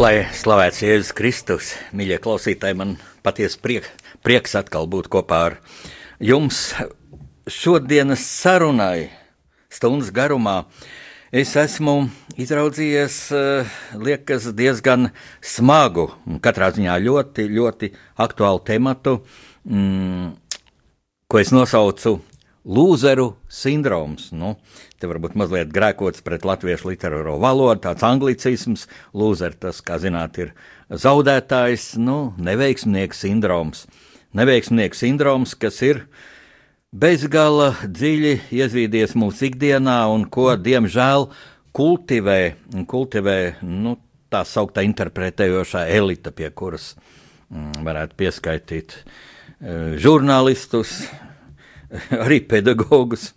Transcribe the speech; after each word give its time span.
Lai 0.00 0.22
slavēts 0.32 0.78
Jēzus 0.80 1.10
Kristus, 1.12 1.66
mīļie 1.92 2.16
klausītāji, 2.24 2.76
man 2.78 2.94
patiesi 3.20 3.58
priek, 3.60 3.84
prieks 4.24 4.54
atkal 4.56 4.86
būt 4.88 5.10
kopā 5.12 5.40
ar 5.50 5.56
jums 6.24 6.70
šodienas 7.44 8.22
sarunai 8.24 9.10
stundas 9.68 10.08
garumā. 10.16 10.62
Es 11.28 11.52
esmu 11.52 12.08
izraudzījies, 12.40 13.18
eh, 13.36 13.76
liekas, 13.92 14.48
diezgan 14.56 15.10
smagu, 15.44 16.08
katrā 16.40 16.72
ziņā 16.72 16.96
ļoti, 17.04 17.50
ļoti 17.52 17.92
aktuālu 18.16 18.64
tematu, 18.64 19.20
mm, 19.68 20.32
ko 21.28 21.38
es 21.44 21.52
nosaucu 21.52 22.22
Lūzeru 22.60 23.38
sindroms. 23.48 24.30
Nu, 24.36 24.56
te 25.00 25.08
varbūt 25.08 25.36
mazliet 25.38 25.70
grēkots 25.72 26.20
pret 26.24 26.44
latviešu 26.44 26.90
literāro 26.90 27.38
valodu, 27.40 27.80
tāds 27.86 28.04
anglicisms. 28.04 28.86
Lūzer, 29.16 29.56
tas, 29.56 29.80
kā 29.80 29.96
zināt, 30.02 30.36
ir 30.42 30.52
zaudētājs, 30.92 31.94
nu, 32.02 32.34
neveiksmnieks 32.36 33.24
sindroms. 33.24 33.86
Neveiksmnieks 34.36 35.00
sindroms, 35.02 35.56
kas 35.58 35.80
ir 35.86 36.04
bezgala 36.92 37.72
dziļi 37.86 38.36
iezīdies 38.52 39.16
mūsu 39.18 39.48
ikdienā 39.48 40.02
un 40.12 40.26
ko, 40.30 40.52
diemžēl, 40.58 41.30
kultivē, 41.76 42.38
kultivē 42.90 43.38
nu, 43.64 43.96
tā 44.30 44.44
sauktā 44.46 44.84
interpretējošā 44.86 45.86
elite, 45.96 46.30
pie 46.34 46.52
kuras 46.54 46.92
mm, 47.48 47.82
varētu 47.86 48.18
pieskaitīt 48.20 48.94
e, 48.94 49.98
žurnālistus, 50.02 51.00
arī 52.24 52.40
pedagogus. 52.48 53.30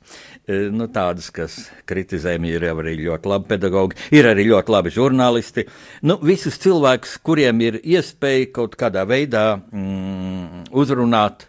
E, 0.44 0.68
nu, 0.76 0.90
tādas, 0.92 1.30
kas 1.32 1.56
kritizējami, 1.88 2.52
ir 2.58 2.68
arī 2.74 2.98
ļoti 3.00 3.32
labi 3.32 3.50
pedagogi, 3.54 4.00
ir 4.16 4.28
arī 4.28 4.50
ļoti 4.50 4.76
labi 4.76 4.92
žurnālisti. 4.94 5.68
Nu, 6.04 6.18
visus 6.24 6.60
cilvēkus, 6.64 7.16
kuriem 7.24 7.64
ir 7.64 7.80
iespēja 7.80 8.52
kaut 8.60 8.76
kādā 8.80 9.06
veidā 9.08 9.48
mm, 9.72 10.68
uzrunāt 10.76 11.48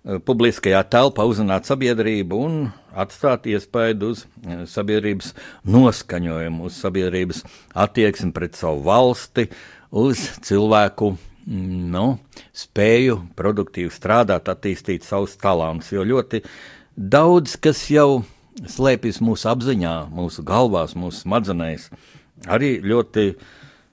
Eh, 0.00 0.16
publiskajā 0.16 0.80
telpā 0.88 1.26
uzrunāt 1.28 1.68
sabiedrību 1.68 2.36
un 2.40 2.54
atstāt 2.96 3.44
iespaidu 3.52 4.14
uz 4.14 4.22
eh, 4.48 4.62
sabiedrības 4.64 5.34
noskaņojumu, 5.68 6.70
uz 6.70 6.78
sabiedrības 6.80 7.42
attieksmi 7.76 8.32
pret 8.32 8.56
savu 8.56 8.80
valsti, 8.86 9.50
uz 9.92 10.22
cilvēku 10.46 11.12
nu, 11.46 12.18
spēju 12.56 13.16
produktīvi 13.38 13.92
strādāt, 13.94 14.50
attīstīt 14.52 15.06
savus 15.06 15.36
talantus. 15.40 15.92
Jo 15.94 16.04
ļoti 16.06 16.42
daudz 16.96 17.56
kas 17.62 17.86
jau 17.90 18.22
slēpjas 18.68 19.20
mūsu 19.24 19.48
apziņā, 19.50 19.94
mūsu 20.12 20.44
galvās, 20.46 20.96
mūsu 20.98 21.24
smadzenēs, 21.24 21.88
arī 22.50 22.78
ļoti 22.84 23.34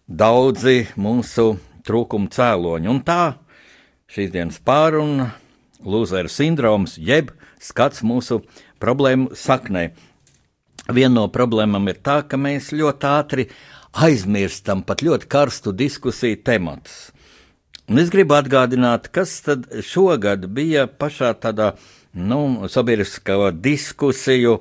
daudzi 0.08 0.88
mūsu 1.00 1.54
trūkumu 1.88 2.32
cēloņi. 2.34 2.92
Un 2.92 3.02
tā 3.08 3.38
šīs 4.12 4.32
dienas 4.34 4.60
pārunu 4.64 5.30
lūzera 5.88 6.32
sindroms, 6.32 6.98
jeb 6.98 7.32
skats 7.64 8.04
mūsu 8.06 8.42
problēmu 8.82 9.36
saknē. 9.38 9.90
Viena 10.88 11.18
no 11.18 11.26
problēmām 11.32 11.90
ir 11.92 12.00
tā, 12.04 12.22
ka 12.24 12.40
mēs 12.40 12.72
ļoti 12.76 13.08
ātri 13.10 13.48
aizmirstam 13.98 14.84
pat 14.88 15.04
ļoti 15.04 15.28
karstu 15.32 15.74
diskusiju 15.76 16.40
tematus. 16.48 17.10
Un 17.88 18.02
es 18.02 18.10
gribu 18.12 18.36
atgādināt, 18.36 19.06
kas 19.16 19.38
tad 19.46 19.62
šogad 19.88 20.50
bija 20.52 20.90
pašā 20.92 21.30
tādā 21.40 21.70
nu, 22.20 22.68
sabiedriskā 22.68 23.54
diskusiju, 23.64 24.58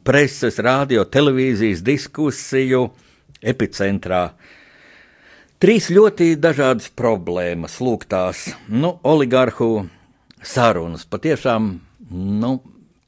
preses, 0.00 0.56
radio, 0.64 1.02
televīzijas 1.04 1.82
diskusiju 1.84 2.86
epicentrā. 3.44 4.22
Trīs 5.60 5.90
ļoti 5.92 6.30
dažādas 6.40 6.88
problēmas, 6.96 7.76
lūk, 7.84 8.08
tās 8.08 8.46
nu, 8.68 8.94
oligarhu 9.12 9.84
sarunas. 10.40 11.04
Patiešām 11.04 11.68
nu, 12.40 12.54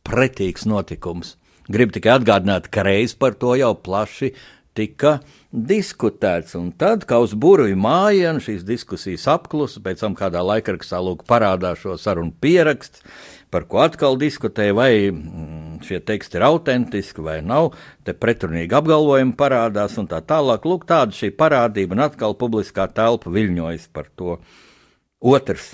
pretīgs 0.05 0.69
notikums. 0.69 1.39
Gribu 1.73 1.97
tikai 1.97 2.19
atgādināt, 2.21 2.69
ka 2.69 2.85
reiz 2.85 3.17
par 3.17 3.35
to 3.41 3.57
jau 3.57 3.73
plaši 3.73 4.35
tika 4.77 5.19
diskutēts. 5.51 6.57
Un 6.59 6.71
tad, 6.77 7.07
kā 7.09 7.19
uz 7.25 7.33
burbuļu 7.33 7.79
mājiņa, 7.81 8.43
šīs 8.45 8.67
diskusijas 8.69 9.27
apklusa, 9.33 9.83
pēc 9.85 10.05
tam 10.05 10.17
kādā 10.19 10.43
laikrakstā 10.45 11.01
lūk 11.03 11.25
parādās 11.29 11.81
šo 11.83 11.97
sarunu 12.01 12.35
pieraksts, 12.45 13.03
par 13.51 13.65
ko 13.71 13.81
atkal 13.85 14.19
diskutēja, 14.21 14.77
vai 14.77 14.91
mm, 15.09 15.81
šie 15.87 16.03
teksti 16.05 16.39
ir 16.39 16.47
autentiski 16.51 17.25
vai 17.25 17.39
nav. 17.47 17.73
Te 18.05 18.13
pretrunīgi 18.13 18.77
apgalvojumi 18.77 19.37
parādās 19.39 19.97
un 20.03 20.11
tā 20.11 20.21
tālāk. 20.21 20.69
Lūk, 20.69 20.85
tāda 20.89 21.17
šī 21.17 21.33
parādība 21.39 21.97
un 21.97 22.07
atkal 22.11 22.37
publiskā 22.39 22.91
telpa 22.93 23.33
viļņojas 23.33 23.91
par 23.97 24.13
to. 24.13 24.39
Otrs 25.27 25.73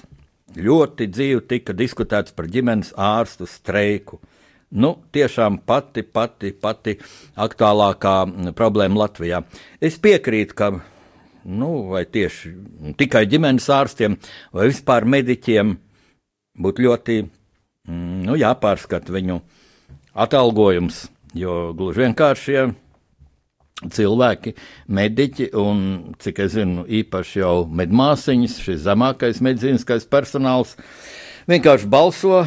Ļoti 0.53 1.07
dzīvi 1.09 1.41
tika 1.49 1.73
diskutēts 1.73 2.35
par 2.37 2.45
ģimenes 2.53 2.93
ārstu 3.01 3.47
streiku. 3.49 4.19
Nu, 4.73 4.95
tiešām 5.13 5.59
pati, 5.69 6.01
pati, 6.01 6.53
pati 6.57 6.97
aktuālākā 7.37 8.15
problēma 8.57 9.03
Latvijā. 9.05 9.43
Es 9.85 9.99
piekrītu, 10.01 10.57
ka 10.57 10.71
nu, 11.45 11.71
vai 11.91 12.07
tieši 12.09 12.53
tikai 12.97 13.27
ģimenes 13.29 13.69
ārstiem 13.69 14.17
vai 14.55 14.71
vispār 14.71 15.05
mediķiem 15.05 15.75
būtu 16.63 16.87
ļoti 16.87 17.19
mm, 17.25 18.23
nu, 18.29 18.39
jāpārskata 18.41 19.13
viņu 19.13 19.43
atalgojums, 20.25 21.05
jo 21.37 21.73
gluži 21.77 22.07
vienkārši 22.07 22.57
ja 22.57 22.67
cilvēki, 23.83 24.55
mediķi 24.93 25.49
un, 25.59 25.81
cik 26.23 26.45
es 26.45 26.53
zinu, 26.55 26.85
īpaši 26.87 27.41
jau 27.41 27.55
medmāsiņas, 27.67 28.61
šis 28.63 28.85
zemākais 28.85 29.41
medicīniskais 29.45 30.07
personāls, 30.11 30.77
vienkārši 31.51 31.91
balso 31.91 32.45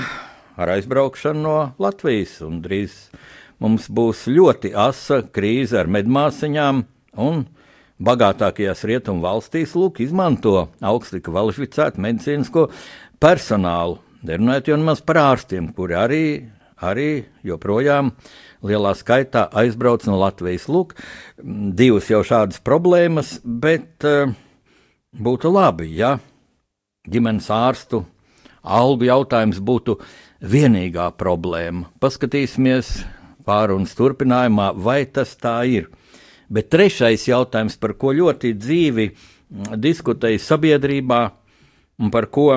ar 0.55 0.71
aizbraukšanu 0.75 1.41
no 1.43 1.57
Latvijas. 1.81 2.37
Drīz 2.41 2.95
mums 3.63 3.89
būs 3.91 4.25
ļoti 4.31 4.73
asa 4.75 5.21
krīze 5.35 5.79
ar 5.79 5.91
medmāsiņām 5.91 6.81
un 7.25 7.45
bagātākajās 8.03 8.83
rietumu 8.87 9.23
valstīs, 9.23 9.75
lūk, 9.77 10.01
izmanto 10.03 10.67
augsti 10.83 11.21
kvalificētu 11.23 12.01
medicīnisko 12.03 12.67
personālu. 13.23 14.01
Nerunājot 14.25 14.71
jau 14.71 14.79
maz 14.81 15.03
par 15.05 15.21
ārstiem, 15.21 15.69
kuri 15.75 15.95
arī, 15.95 16.23
arī 16.81 17.09
joprojām 17.45 18.11
lielā 18.65 18.95
skaitā 18.97 19.45
aizbrauc 19.53 20.07
no 20.09 20.17
Latvijas. 20.19 20.65
Lūk, 20.71 20.95
divas 21.77 22.09
jau 22.09 22.23
šādas 22.25 22.63
problēmas, 22.65 23.37
bet 23.45 24.07
uh, 24.07 24.33
būtu 25.15 25.53
labi, 25.53 25.91
ja 25.95 26.15
ģimenes 27.05 27.51
ārstu 27.53 28.01
algu 28.65 29.07
jautājums 29.07 29.61
būtu 29.61 29.99
vienīgā 30.41 31.11
problēma. 31.19 31.89
Paskatīsimies 32.01 32.97
pārunas 33.45 33.95
turpinājumā, 33.97 34.73
vai 34.75 35.05
tas 35.05 35.35
tā 35.37 35.61
ir. 35.69 35.89
Bet 36.49 36.69
trešais 36.73 37.27
jautājums, 37.29 37.77
par 37.77 37.95
ko 37.97 38.13
ļoti 38.13 38.53
dzīvi 38.57 39.09
diskutēja 39.81 40.41
sabiedrībā, 40.41 41.21
un 42.01 42.11
par 42.13 42.27
ko 42.33 42.49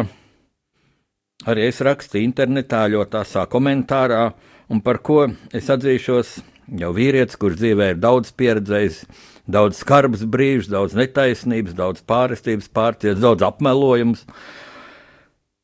arī 1.49 1.69
es 1.71 1.81
rakstīju 1.85 2.27
internetā, 2.27 2.87
ļoti 2.91 3.21
asā 3.23 3.45
komentārā, 3.49 4.27
uh, 4.29 4.57
un 4.69 4.83
par 4.85 5.01
ko 5.05 5.25
es 5.55 5.69
atzīšos 5.73 6.39
jau 6.79 6.93
vīrietis, 6.97 7.39
kurš 7.41 7.59
dzīvē 7.63 7.93
ir 7.95 8.01
daudz 8.03 8.33
pieredzējis, 8.37 9.03
daudz 9.49 9.81
skarbus 9.81 10.25
brīžus, 10.29 10.71
daudz 10.73 10.97
netaisnības, 10.99 11.77
daudz 11.77 12.05
pārestības, 12.09 12.69
pārciets, 12.73 13.23
daudz 13.23 13.47
apmelojums. 13.47 14.27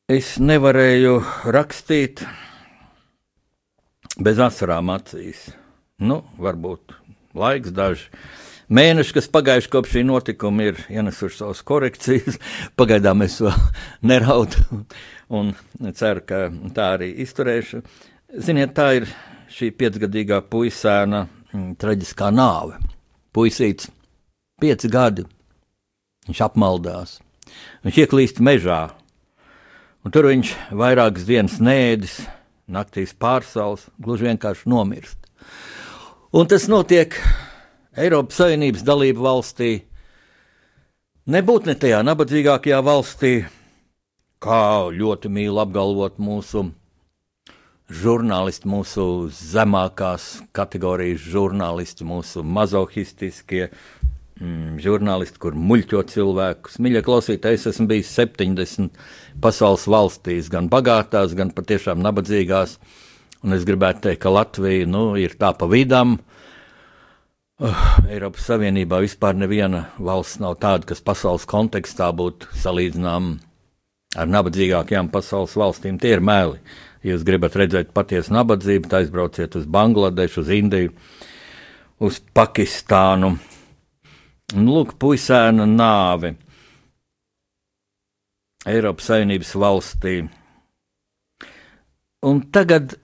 Es 0.04 0.34
nevarēju 0.36 1.14
rakstīt 1.48 2.20
bez 4.20 4.36
asarām 4.36 4.90
acīs. 4.92 5.46
Nu, 5.96 6.18
varbūt 6.36 6.92
laiks 7.32 7.70
daži. 7.72 8.10
Mēneši, 8.68 9.14
kas 9.16 9.30
pagājuši 9.32 9.70
kopš 9.72 9.94
šī 9.94 10.02
notikuma, 10.04 10.66
ir 10.68 10.82
ienesuši 10.92 11.38
savas 11.38 11.62
korekcijas. 11.64 12.36
Pagaidām 12.78 13.24
es 13.24 13.38
vēl 13.40 13.56
neraudu 14.10 14.82
un 15.32 15.54
ceru, 15.96 16.20
ka 16.28 16.40
tā 16.76 16.88
arī 16.98 17.08
izturēšu. 17.24 17.80
Ziniet, 18.44 18.74
tā 18.76 18.90
ir 18.98 19.06
šī 19.56 19.70
piecgadīgā 19.72 20.42
puisēna 20.52 21.22
mm, 21.24 21.70
traģiskā 21.80 22.28
nāve. 22.28 22.76
Puisīts, 23.32 23.88
pieci 24.60 24.92
gadi, 24.92 25.24
viņš 26.28 26.44
apmaldās, 26.44 27.16
viņš 27.88 28.02
ieklīst 28.04 28.44
mežā, 28.44 28.82
un 30.04 30.12
tur 30.12 30.28
viņš 30.28 30.52
vairākas 30.76 31.24
dienas 31.28 31.56
nēdis, 31.64 32.18
naktīs 32.68 33.14
pārsals, 33.16 33.88
gluži 34.00 34.28
vienkārši 34.28 34.68
nomirst. 34.70 35.18
Un 36.34 36.48
tas 36.50 36.68
notiek 36.68 37.16
Eiropas 37.96 38.40
Savienības 38.40 38.84
dalību 38.84 39.24
valstī, 39.24 39.72
nebūt 41.30 41.68
ne 41.70 41.76
tajā 41.78 42.00
nabadzīgākajā 42.06 42.80
valstī, 42.84 43.34
kā 44.44 44.90
ļoti 44.92 45.30
mīl 45.32 45.60
apgalvot 45.62 46.18
mūsu 46.20 46.66
žurnālisti, 47.88 48.68
mūsu 48.68 49.04
zemākās 49.32 50.42
kategorijas 50.56 51.22
žurnālisti, 51.32 52.04
mūsu 52.08 52.42
mazohistiskie 52.44 53.68
mm, 54.40 54.76
žurnālisti, 54.84 55.40
kur 55.42 55.56
muļķo 55.58 56.02
cilvēkus. 56.10 56.80
Mīļie 56.82 57.04
klausītāji, 57.06 57.60
es 57.60 57.70
esmu 57.72 57.88
bijis 57.90 58.12
70 58.16 59.00
pasaules 59.44 59.86
valstīs, 59.90 60.50
gan 60.52 60.70
bagātās, 60.72 61.36
gan 61.38 61.54
patiešām 61.54 62.02
nabadzīgās. 62.04 62.78
Un 63.44 63.56
es 63.56 63.66
gribētu 63.68 64.06
teikt, 64.06 64.22
ka 64.24 64.32
Latvija 64.32 64.86
nu, 64.88 65.10
ir 65.20 65.36
tā 65.40 65.52
pa 65.58 65.68
vidam. 65.68 66.18
Uh, 67.54 67.74
Eiropas 68.10 68.48
Savienībā 68.48 68.98
vispār 69.04 69.36
neviena 69.38 69.84
valsts 70.02 70.40
nav 70.42 70.56
tāda, 70.62 70.88
kas 70.90 71.04
pasaules 71.04 71.44
kontekstā 71.46 72.08
būtu 72.16 72.50
salīdzināma 72.58 73.36
ar 74.18 74.30
nabadzīgākajām 74.30 75.10
pasaules 75.12 75.54
valstīm. 75.58 76.00
Tie 76.02 76.16
ir 76.16 76.22
meli. 76.24 76.58
Ja 77.04 77.14
jūs 77.14 77.24
gribat 77.26 77.54
redzēt 77.60 77.92
patiesu 77.94 78.34
nabadzību, 78.34 78.88
tad 78.88 79.04
aizbrauciet 79.04 79.54
uz 79.60 79.68
Bangladešu, 79.70 80.42
uz 80.42 80.50
Indiju, 80.56 80.94
uz 82.02 82.18
Pakistānu. 82.34 83.34
Un, 84.52 84.66
lūk, 84.68 84.98
puisēna 85.00 85.64
nāve 85.64 86.34
Eiropas 88.68 89.08
Savienības 89.08 89.54
valstī. 89.60 90.18
Un 92.24 92.42
tagad, 92.52 92.94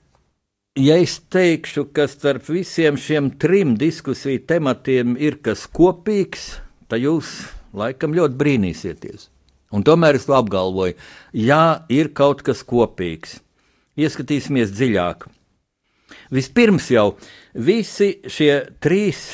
ja 0.77 0.99
es 1.01 1.19
teikšu, 1.33 1.87
ka 1.97 2.07
starp 2.09 2.47
visiem 2.53 3.01
šiem 3.01 3.33
trim 3.41 3.75
diskusiju 3.81 4.45
tematiem 4.49 5.17
ir 5.21 5.41
kas 5.45 5.65
kopīgs, 5.69 6.61
tad 6.89 7.05
jūs 7.05 7.33
laikam 7.77 8.17
ļoti 8.17 8.41
brīnīsieties. 8.41 9.29
Un 9.73 9.85
tomēr 9.87 10.19
es 10.19 10.29
to 10.29 10.37
apgalvoju, 10.37 10.97
jā, 11.37 11.65
ir 11.93 12.13
kaut 12.17 12.45
kas 12.47 12.65
kopīgs. 12.67 13.39
Ieskatīsimies 14.01 14.73
dziļāk. 14.73 15.29
Vispirms 16.35 16.89
jau 16.91 17.13
visi 17.55 18.17
šie 18.27 18.53
trīs 18.83 19.33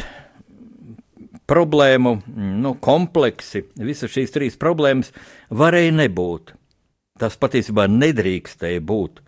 problēmu 1.51 2.17
nu, 2.37 2.75
kompleksi, 2.83 3.65
visas 3.79 4.13
šīs 4.13 4.35
trīs 4.35 4.59
problēmas 4.61 5.13
varēja 5.51 5.95
nebūt. 6.03 6.53
Tas 7.17 7.39
patiesībā 7.41 7.87
nedrīkstēja 7.89 8.83
būt. 8.85 9.23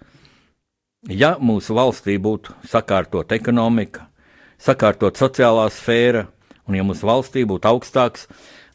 Ja 1.08 1.36
mūsu 1.40 1.76
valstī 1.78 2.18
būtu 2.20 2.52
sakārtot 2.68 3.32
ekonomika, 3.32 4.08
sakārtot 4.60 5.16
sociālā 5.16 5.68
sfēra, 5.72 6.26
un 6.68 6.76
ja 6.76 6.84
mūsu 6.84 7.06
valstī 7.08 7.46
būtu 7.48 7.70
augstāks 7.70 8.26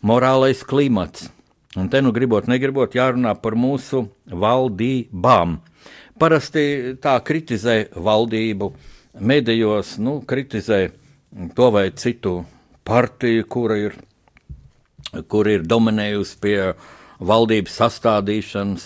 morālais 0.02 0.64
klimats, 0.66 1.28
un 1.76 1.92
te 1.92 2.02
nu 2.02 2.14
gribot, 2.16 2.48
negribot, 2.50 2.96
jārunā 2.96 3.36
par 3.42 3.58
mūsu 3.60 4.08
valdībām. 4.26 5.60
Parasti 6.18 6.96
tā 7.04 7.18
kritizē 7.26 7.78
valdību, 7.94 8.72
medijos, 9.20 9.98
nu, 10.00 10.22
kritizē 10.26 10.88
to 11.58 11.70
vai 11.76 11.90
citu 11.92 12.40
partiju, 12.88 13.46
kura 13.50 13.78
ir, 13.80 13.96
kur 15.32 15.50
ir 15.50 15.66
dominējusi 15.68 16.38
pie 16.44 16.58
valdības 17.24 17.80
sastādīšanas, 17.82 18.86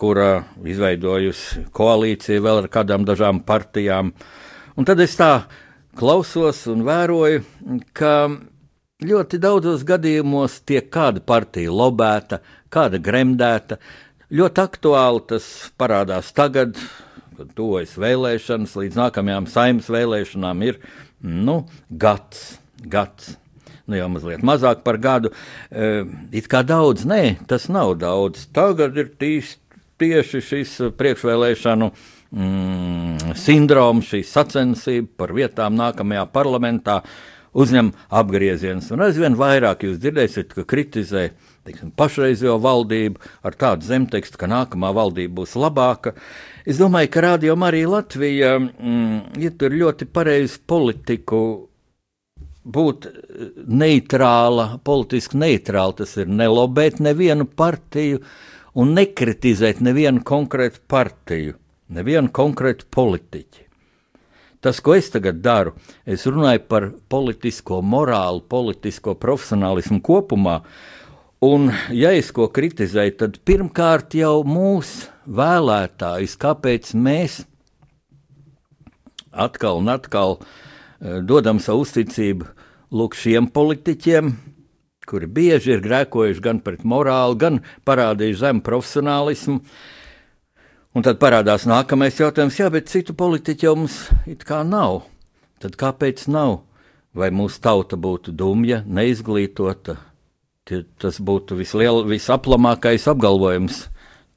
kura 0.00 0.44
izveidojusi 0.64 1.66
koalīciju 1.76 2.44
vēl 2.44 2.62
ar 2.62 2.70
kādām 2.72 3.04
dažām 3.08 3.42
partijām. 3.44 4.14
Un 4.76 4.88
tad 4.88 5.00
es 5.04 5.16
tā 5.18 5.46
klausos 5.98 6.62
un 6.72 6.86
vēroju, 6.86 7.42
ka 7.92 8.14
ļoti 9.04 9.40
daudzos 9.40 9.84
gadījumos 9.88 10.60
tiek 10.68 10.88
kāda 10.92 11.20
partija 11.24 11.72
lobēta, 11.72 12.40
kāda 12.72 13.00
gremdēta, 13.02 13.80
Ļoti 14.30 14.62
aktuāli 14.62 15.22
tas 15.26 15.44
parādās 15.74 16.28
tagad, 16.30 16.76
kad 17.34 17.48
tuvojas 17.58 17.96
vēlēšanas, 17.98 18.76
līdz 18.78 18.98
nākamajām 19.00 19.48
saimnes 19.50 19.88
vēlēšanām 19.90 20.60
ir 20.68 20.76
nu, 21.26 21.64
gads. 21.90 22.60
Gads. 22.88 23.34
Nu, 23.90 23.96
jau 23.98 24.06
mazliet 24.12 24.44
mazāk 24.46 24.84
par 24.86 25.00
gadu. 25.02 25.32
E, 25.70 26.04
it 26.36 26.46
kā 26.50 26.62
daudz, 26.66 27.02
nē, 27.08 27.40
tas 27.50 27.66
nav 27.72 27.96
daudz. 27.98 28.46
Tagad 28.54 28.98
ir 29.00 29.10
tīs, 29.18 29.56
tieši 29.98 30.42
šis 30.46 30.76
priekšvēlēšanu 30.98 31.90
mm, 31.90 33.34
sindroms, 33.38 34.12
šī 34.12 34.22
sacensība 34.26 35.24
par 35.24 35.34
vietām 35.34 35.74
nākamajā 35.80 36.24
parlamentā 36.30 37.00
uzņem 37.50 37.90
apgriezienus. 38.14 38.92
Un 38.94 39.02
aizvien 39.08 39.34
vairāk 39.38 39.82
jūs 39.88 39.98
dzirdēsiet, 39.98 40.54
ka 40.54 40.66
kritizē 40.70 41.30
teiksim, 41.66 41.92
pašreizējo 41.98 42.56
valdību 42.62 43.20
ar 43.46 43.56
tādu 43.58 43.86
zemtekstu, 43.86 44.38
ka 44.40 44.48
nākamā 44.50 44.92
valdība 44.96 45.40
būs 45.40 45.56
labāka. 45.60 46.14
Es 46.64 46.80
domāju, 46.80 47.10
ka 47.12 47.24
Rādio 47.24 47.56
arī 47.66 47.84
Latvija 47.88 48.56
mm, 48.60 49.40
ietur 49.40 49.74
ļoti 49.74 50.08
pareizu 50.10 50.62
politiku. 50.66 51.40
Būt 52.60 53.06
neitrāla, 53.72 54.74
politiski 54.84 55.38
neitrāla, 55.40 55.94
tas 56.02 56.12
ir 56.20 56.28
nelobēt 56.28 57.00
nevienu 57.00 57.46
partiju 57.48 58.20
un 58.76 58.92
nekritizēt 58.98 59.80
nevienu 59.80 60.20
konkrētu 60.26 60.82
partiju, 60.88 61.56
nevienu 61.88 62.28
konkrētu 62.36 62.84
politiķi. 62.92 63.66
Tas, 64.60 64.82
ko 64.84 64.92
es 64.92 65.08
tagad 65.08 65.40
daru, 65.40 65.72
es 66.04 66.26
runāju 66.28 66.66
par 66.68 66.90
politisko 67.08 67.80
morālu, 67.80 68.44
politisko 68.44 69.16
profesionālismu 69.16 70.02
kopumā, 70.04 70.60
Un, 71.40 71.70
ja 71.96 72.10
es 72.12 72.26
ko 72.36 72.50
kritizēju, 72.52 73.12
tad 73.16 73.36
pirmkārt 73.48 74.12
jau 74.12 74.42
mūsu 74.44 75.06
vēlētājs, 75.24 76.34
kāpēc 76.36 76.90
mēs 76.92 77.38
atkal 79.32 79.80
un 79.80 79.88
atkal 79.88 80.36
uh, 80.36 80.50
dodam 81.00 81.60
savu 81.62 81.84
uzticību 81.84 82.48
lūk 82.94 83.16
šiem 83.18 83.48
politiķiem, 83.54 84.32
kuri 85.10 85.28
bieži 85.30 85.74
ir 85.76 85.84
grēkojuši 85.84 86.44
gan 86.44 86.60
pret 86.64 86.84
morāli, 86.86 87.38
gan 87.40 87.62
parādījuši 87.88 88.42
zemu 88.44 88.64
profesionālismu. 88.66 89.60
Un 90.90 91.06
tad 91.06 91.20
parādās 91.22 91.68
nākamais 91.70 92.18
jautājums, 92.18 92.58
jā, 92.58 92.66
bet 92.70 92.90
citu 92.90 93.14
politiķu 93.14 93.68
jau 93.68 93.76
mums 93.78 94.02
it 94.26 94.42
kā 94.46 94.64
nav. 94.66 95.04
Tad 95.62 95.78
kāpēc 95.78 96.26
nav? 96.30 96.64
Vai 97.14 97.32
mūsu 97.34 97.58
tauta 97.62 97.98
būtu 97.98 98.34
dumja, 98.34 98.84
neizglītota, 98.86 99.96
Tas 101.00 101.18
būtu 101.18 101.56
visliel, 101.58 102.04
visaplamākais 102.06 103.08
apgalvojums. 103.10 103.88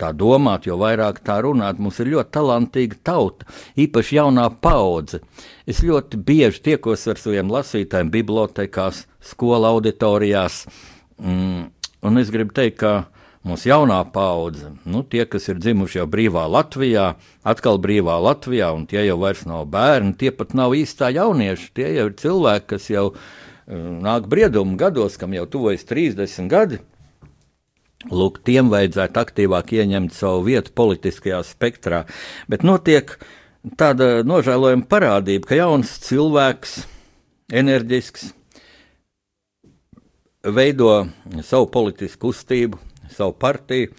Tā 0.03 0.10
domāt, 0.12 0.65
jo 0.67 0.75
vairāk 0.81 1.22
tā 1.24 1.38
runāt, 1.45 1.77
mums 1.79 2.01
ir 2.03 2.10
ļoti 2.12 2.33
talantīga 2.36 2.98
tauta, 3.07 3.45
īpaši 3.79 4.17
jaunā 4.17 4.50
paudze. 4.60 5.22
Es 5.63 5.79
ļoti 5.79 6.19
bieži 6.27 6.60
tiekos 6.65 7.05
ar 7.07 7.22
saviem 7.22 7.48
lasītājiem, 7.53 8.12
bibliotekās, 8.12 9.05
skolu 9.24 9.69
auditorijās, 9.69 10.65
mm, 11.22 11.63
un 12.03 12.19
es 12.19 12.33
gribu 12.36 12.51
teikt, 12.51 12.81
ka 12.83 12.91
mūsu 13.48 13.72
jaunā 13.72 14.01
paudze, 14.12 14.74
nu, 14.83 15.05
tie, 15.07 15.24
kas 15.24 15.48
ir 15.48 15.63
dzimuši 15.63 16.01
jau 16.01 16.10
brīvā 16.12 16.50
Latvijā, 16.51 17.13
atkal 17.48 17.79
brīvā 17.79 18.19
Latvijā, 18.27 18.74
un 18.75 18.83
tie 18.91 19.05
jau 19.07 19.22
vairs 19.24 19.48
nav 19.48 19.69
bērni, 19.72 20.17
tie 20.19 20.36
pat 20.36 20.51
nav 20.51 20.75
īstā 20.75 21.13
jaunieši, 21.15 21.72
tie 21.79 21.93
jau 21.95 22.10
ir 22.12 22.19
cilvēki, 22.19 22.74
kas 22.75 22.91
jau 22.91 23.13
ir 23.72 23.88
nāk 24.03 24.27
briedumu 24.27 24.75
gados, 24.75 25.15
kam 25.15 25.31
jau 25.31 25.48
tuvojas 25.48 25.88
30 25.88 26.51
gadi. 26.51 26.83
Lūk, 28.12 28.41
tiem 28.43 28.67
vajadzētu 28.74 29.19
aktīvāk 29.22 29.72
ieņemt 29.77 30.15
savu 30.15 30.43
vietu 30.50 30.74
politiskajā 30.75 31.39
spektrā. 31.48 32.03
Bet 32.51 32.65
notiek 32.67 33.15
tāda 33.79 34.25
nožēlojama 34.27 34.88
parādība, 34.91 35.48
ka 35.48 35.60
jauns 35.60 35.93
cilvēks, 36.03 36.81
enerģisks, 37.53 38.33
veido 40.43 41.05
savu 41.48 41.69
politisku 41.72 42.27
kustību, 42.27 42.79
savu 43.13 43.36
partiju, 43.39 43.93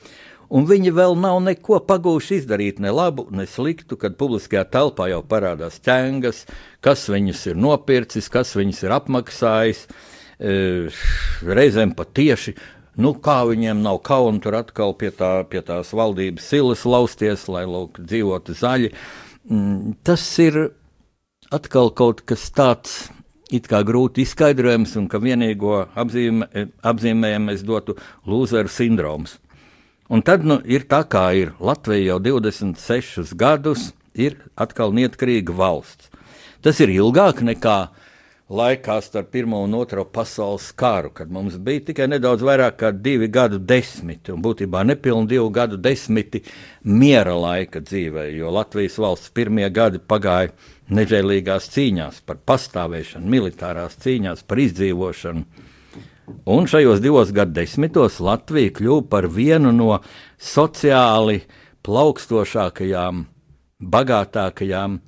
un 0.53 0.69
viņi 0.69 0.93
vēl 0.95 1.17
nav 1.17 1.41
neko 1.47 1.81
pagūši 1.89 2.43
izdarīt, 2.43 2.83
ne 2.85 2.93
labu, 2.93 3.27
ne 3.33 3.47
sliktu, 3.49 3.97
kad 4.01 4.19
publiskajā 4.21 4.67
telpā 4.69 5.09
jau 5.15 5.23
parādās 5.25 5.81
ķēngas, 5.85 6.45
kas 6.85 7.09
viņus 7.09 7.47
ir 7.53 7.61
nopircis, 7.61 8.29
kas 8.29 8.53
viņus 8.59 8.85
ir 8.85 8.97
apmaksājis, 8.99 9.87
e, 10.37 10.57
reizēm 11.49 11.97
pat 11.97 12.13
tieši. 12.21 12.59
Nu, 12.95 13.11
kā 13.19 13.41
viņiem 13.49 13.83
nav 13.83 13.99
kauna 14.07 14.39
tur 14.43 14.55
atkal 14.61 14.95
pie, 14.95 15.11
tā, 15.15 15.43
pie 15.51 15.65
tās 15.67 15.91
valdības 15.97 16.47
silas 16.47 16.85
lausties, 16.87 17.49
lai 17.51 17.65
lūk, 17.67 17.99
dzīvotu 17.99 18.55
zaļi. 18.55 18.93
mm, 19.51 19.97
tas 20.07 20.23
ir 20.39 20.71
atkal 21.51 21.91
kaut 21.91 22.23
kas 22.27 22.51
tāds. 22.55 23.11
It 23.53 23.69
kā 23.69 23.83
grūti 23.85 24.25
izskaidrojams, 24.25 24.95
un 24.97 25.05
ka 25.07 25.21
vienīgo 25.21 25.85
apzīmē, 25.95 26.47
apzīmējumu 26.83 27.53
es 27.53 27.63
dotu 27.63 27.95
lūzeru 28.27 28.73
sindroms. 28.73 29.37
Un 30.09 30.23
tad 30.25 30.47
nu, 30.49 30.59
ir 30.65 30.87
tā, 30.89 31.03
kā 31.05 31.29
ir. 31.37 31.53
Latvija 31.61 32.15
jau 32.15 32.19
26 32.25 33.35
gadus 33.37 33.93
ir 34.15 34.39
atkal 34.57 34.95
neatkarīga 34.97 35.55
valsts. 35.55 36.11
Tas 36.65 36.81
ir 36.81 36.93
ilgāk 36.95 37.43
nekā 37.45 37.79
laikā 38.55 39.01
starp 39.03 39.33
Pirmo 39.35 39.61
un 39.65 39.75
Otro 39.75 40.05
pasaules 40.05 40.71
karu, 40.79 41.11
kad 41.15 41.31
mums 41.31 41.57
bija 41.59 41.83
tikai 41.89 42.07
nedaudz 42.13 42.45
vairāk 42.47 42.79
kā 42.81 42.93
divi 42.95 43.29
gadu 43.33 43.59
desmiti, 43.59 44.33
un 44.35 44.43
būtībā 44.45 44.85
nepilni 44.87 45.31
divu 45.35 45.51
gadu 45.55 45.77
desmiti 45.81 46.43
miera 46.85 47.35
laika 47.35 47.83
dzīvē, 47.83 48.29
jo 48.39 48.53
Latvijas 48.55 48.99
valsts 49.03 49.35
pirmie 49.35 49.69
gadi 49.75 49.99
pagāja 49.99 50.53
nežēlīgās 50.95 51.71
cīņās 51.75 52.23
par 52.27 52.41
pastāvēšanu, 52.47 53.31
militārās 53.37 53.99
cīņās 54.05 54.45
par 54.49 54.63
izdzīvošanu. 54.65 55.45
Un 56.49 56.67
šajos 56.69 57.03
divos 57.05 57.33
gadsimtos 57.37 58.21
Latvija 58.25 58.73
kļuva 58.79 59.09
par 59.13 59.29
vienu 59.29 59.73
no 59.77 59.99
sociāli 60.41 61.43
plaukstošākajām, 61.85 63.25
bagātākajām 63.85 65.01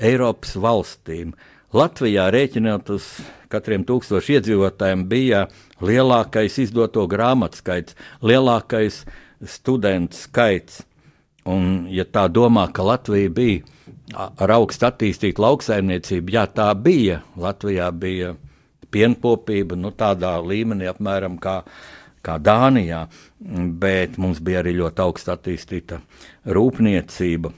Eiropas 0.00 0.54
valstīm. 0.56 1.34
Latvijā 1.70 2.24
rēķinot 2.34 2.88
uz 2.90 3.04
katriem 3.50 3.84
tūkstošiem 3.86 4.40
iedzīvotājiem 4.40 5.04
bija 5.10 5.44
lielākais 5.86 6.56
izdoto 6.64 7.04
grāmatu 7.10 7.60
skaits, 7.60 7.94
lielākais 8.26 9.04
studentu 9.46 10.18
skaits. 10.18 10.82
Un, 11.46 11.86
ja 11.90 12.04
tā 12.04 12.26
domā, 12.28 12.66
ka 12.74 12.82
Latvija 12.84 13.30
bija 13.30 13.62
ar 14.14 14.54
augstu 14.58 14.88
attīstītu 14.90 15.42
lauksaimniecību, 15.46 16.34
jā, 16.34 16.44
tā 16.50 16.68
bija. 16.74 17.22
Latvijā 17.38 17.88
bija 17.94 18.34
pienpopība 18.90 19.78
nu, 19.78 19.94
tādā 19.94 20.34
līmenī, 20.42 20.90
apmēram 20.90 21.38
kā, 21.38 21.60
kā 22.26 22.36
Dānijā, 22.42 23.06
bet 23.80 24.18
mums 24.18 24.42
bija 24.42 24.64
arī 24.64 24.74
ļoti 24.82 25.06
augsta 25.06 25.38
attīstīta 25.38 26.02
rūpniecība. 26.50 27.54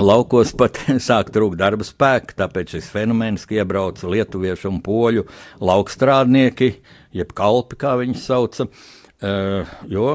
Laukos 0.00 0.52
pat 0.58 0.78
sāk 1.08 1.32
trūkt 1.34 1.58
darba 1.60 1.86
spēka, 1.86 2.36
tāpēc 2.44 2.76
šis 2.76 2.90
fenomens, 2.92 3.46
ka 3.48 3.60
iebrauca 3.60 4.10
lietuviešu 4.10 4.70
un 4.72 4.80
poļu 4.84 5.26
laukstrādnieki, 5.62 6.70
jeb 7.14 7.34
kalpi, 7.36 7.78
kā 7.80 7.94
viņi 8.00 8.16
sauca, 8.20 8.68
uh, 8.68 9.76
jo 9.90 10.08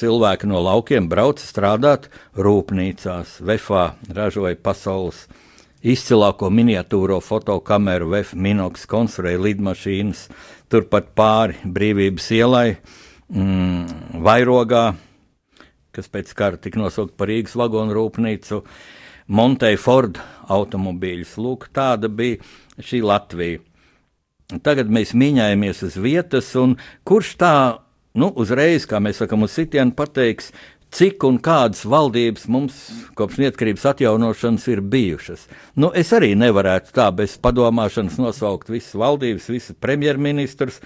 cilvēki 0.00 0.48
no 0.48 0.62
laukiem 0.64 1.08
brauca 1.10 1.44
strādāt 1.44 2.08
rūpnīcās. 2.38 3.38
Vefā 3.44 3.90
ražoja 4.08 4.56
pasaules 4.56 5.26
izcilāko 5.80 6.50
miniatūro 6.52 7.20
fotokameru, 7.24 8.10
VF 8.14 8.34
Minox 8.34 8.86
konstruēja 8.88 9.40
lidmašīnas, 9.44 10.26
turpat 10.72 11.12
pāri 11.16 11.60
brīvības 11.64 12.30
ielai, 12.36 12.66
mm, 13.32 14.20
Vairogā 14.24 14.90
kas 15.94 16.10
pēc 16.12 16.32
kara 16.38 16.60
tika 16.60 16.80
nosaukta 16.80 17.16
par 17.18 17.30
Rīgas 17.30 17.56
vagonu 17.58 17.96
rūpnīcu, 17.96 18.62
montēja 19.30 19.80
Ford 19.80 20.20
automobīļus. 20.50 21.36
Lūk, 21.42 21.68
tāda 21.76 22.10
bija 22.12 22.40
šī 22.82 23.02
Latvija. 23.06 23.62
Tagad 24.66 24.90
mēs 24.90 25.14
mīņājamies 25.14 25.84
uz 25.86 25.96
vietas, 26.02 26.50
un 26.58 26.74
kurš 27.06 27.36
tā, 27.38 27.54
nu, 28.18 28.32
uzreiz, 28.42 28.86
kā 28.90 28.98
mēs 29.02 29.22
sakām, 29.22 29.46
uz 29.46 29.54
sitienu 29.54 29.94
pateiks, 29.94 30.50
cik 30.90 31.22
un 31.26 31.38
kādas 31.42 31.84
valdības 31.86 32.48
mums 32.50 32.78
kopš 33.18 33.38
neatkarības 33.44 33.86
atjaunošanas 33.92 34.66
ir 34.72 34.82
bijušas. 34.82 35.46
Nu, 35.78 35.92
es 35.94 36.10
arī 36.16 36.32
nevarētu 36.38 36.94
tā 36.96 37.06
bez 37.14 37.36
padomāšanas 37.42 38.18
nosaukt 38.18 38.72
visas 38.72 38.96
valdības, 38.98 39.46
visas 39.54 39.78
premjerministrus, 39.78 40.80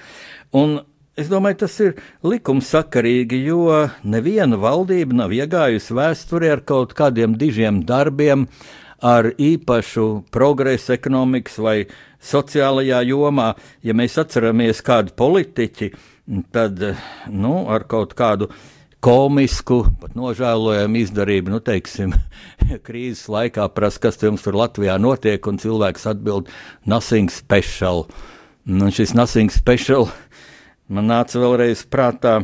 un 0.53 0.83
Es 1.15 1.29
domāju, 1.31 1.61
tas 1.63 1.75
ir 1.79 1.93
likumsakarīgi, 2.27 3.39
jo 3.47 3.69
neviena 4.03 4.57
valdība 4.59 5.15
nav 5.21 5.35
iegājusi 5.37 5.95
vēsturē 5.95 6.49
ar 6.57 6.63
kaut 6.67 6.97
kādiem 6.99 7.37
dižiem 7.39 7.85
darbiem, 7.87 8.49
ar 8.99 9.29
īpašu 9.31 10.25
progresu 10.35 10.97
ekonomikas 10.97 11.61
vai 11.63 11.77
sociālajā 12.19 13.05
jomā. 13.13 13.53
Ja 13.87 13.95
mēs 13.95 14.19
atceramies 14.19 14.83
kādu 14.83 15.15
politiķi, 15.15 15.93
tad 16.51 16.83
nu, 17.31 17.55
ar 17.71 17.87
kaut 17.87 18.19
kādu 18.19 18.51
komisku, 19.05 19.85
pat 20.03 20.19
nožēlojamu 20.19 20.99
izdarību, 21.05 21.55
nu, 21.55 21.63
teiksim, 21.63 22.19
krīzes 22.91 23.29
laikā 23.31 23.71
prasa, 23.71 24.03
kas 24.09 24.19
jums 24.19 24.43
tur 24.43 24.59
Latvijā 24.59 24.99
notiek, 24.99 25.47
un 25.47 25.63
cilvēks 25.63 26.11
atbild, 26.11 26.51
nothing 26.91 27.31
special. 27.31 28.09
Un 28.65 28.89
šis 28.89 29.13
nothing 29.13 29.53
special 29.53 30.09
Man 30.93 31.09
nāca 31.09 31.41
vēlreiz 31.41 31.87
prātā, 31.89 32.43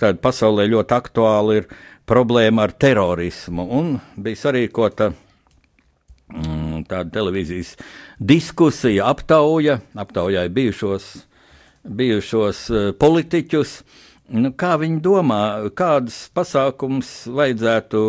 ka 0.00 0.10
pasaulē 0.18 0.64
ļoti 0.66 0.94
aktuāla 0.96 1.60
ir 1.60 1.68
problēma 2.08 2.64
ar 2.66 2.72
terorismu. 2.74 3.66
Un 3.70 3.92
bija 4.18 4.40
sarīkota 4.40 5.12
mm, 5.12 6.86
tāda 6.90 7.12
televīzijas 7.14 7.76
diskusija, 8.18 9.06
aptauja, 9.12 9.78
aptaujāja 9.94 10.50
bijušos, 10.56 11.06
bijušos 11.86 12.64
uh, 12.72 12.88
politiķus. 12.98 13.78
Nu, 14.26 14.50
kā 14.58 14.72
viņi 14.80 14.96
domā, 15.04 15.40
kādas 15.78 16.16
pasākums 16.34 17.28
vajadzētu 17.30 18.00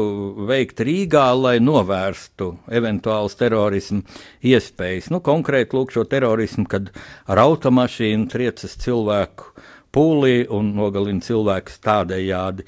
veikt 0.50 0.82
Rīgā, 0.82 1.28
lai 1.38 1.60
novērstu 1.62 2.56
eventuālas 2.74 3.38
terorismu 3.38 4.02
iespējas? 4.42 5.12
Nu, 5.14 5.20
konkrēti, 5.22 5.78
lūk, 5.78 5.94
šo 5.94 6.08
terorismu, 6.10 6.66
kad 6.72 6.90
ar 7.30 7.44
automašīnu 7.44 8.26
triecas 8.34 8.74
cilvēku 8.82 9.52
pūlī 9.94 10.48
un 10.50 10.74
nogalina 10.80 11.22
cilvēkus 11.22 11.78
tādējādi. 11.86 12.66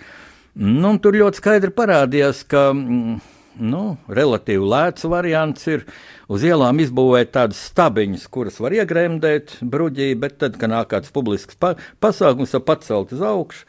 Nu, 0.61 0.93
tur 1.01 1.17
ļoti 1.17 1.41
skaidri 1.41 1.73
parādījās, 1.73 2.43
ka 2.53 2.67
mm, 2.75 3.17
nu, 3.57 3.83
relatīvi 4.07 4.65
lēts 4.71 5.07
variants 5.09 5.65
ir 5.69 5.85
uz 6.29 6.43
ielām 6.45 6.79
izbūvēt 6.83 7.33
tādas 7.35 7.61
stabiņas, 7.71 8.27
kuras 8.31 8.59
var 8.61 8.75
iegremdēt 8.77 9.57
bruģī, 9.65 10.11
bet 10.19 10.37
tad, 10.41 10.59
kad 10.61 10.71
nāk 10.71 10.91
kāds 10.93 11.13
publisks 11.13 11.57
pa 11.59 11.73
pasākums, 12.03 12.53
tad 12.53 12.67
pacelt 12.67 13.15
uz 13.15 13.23
augšu. 13.25 13.65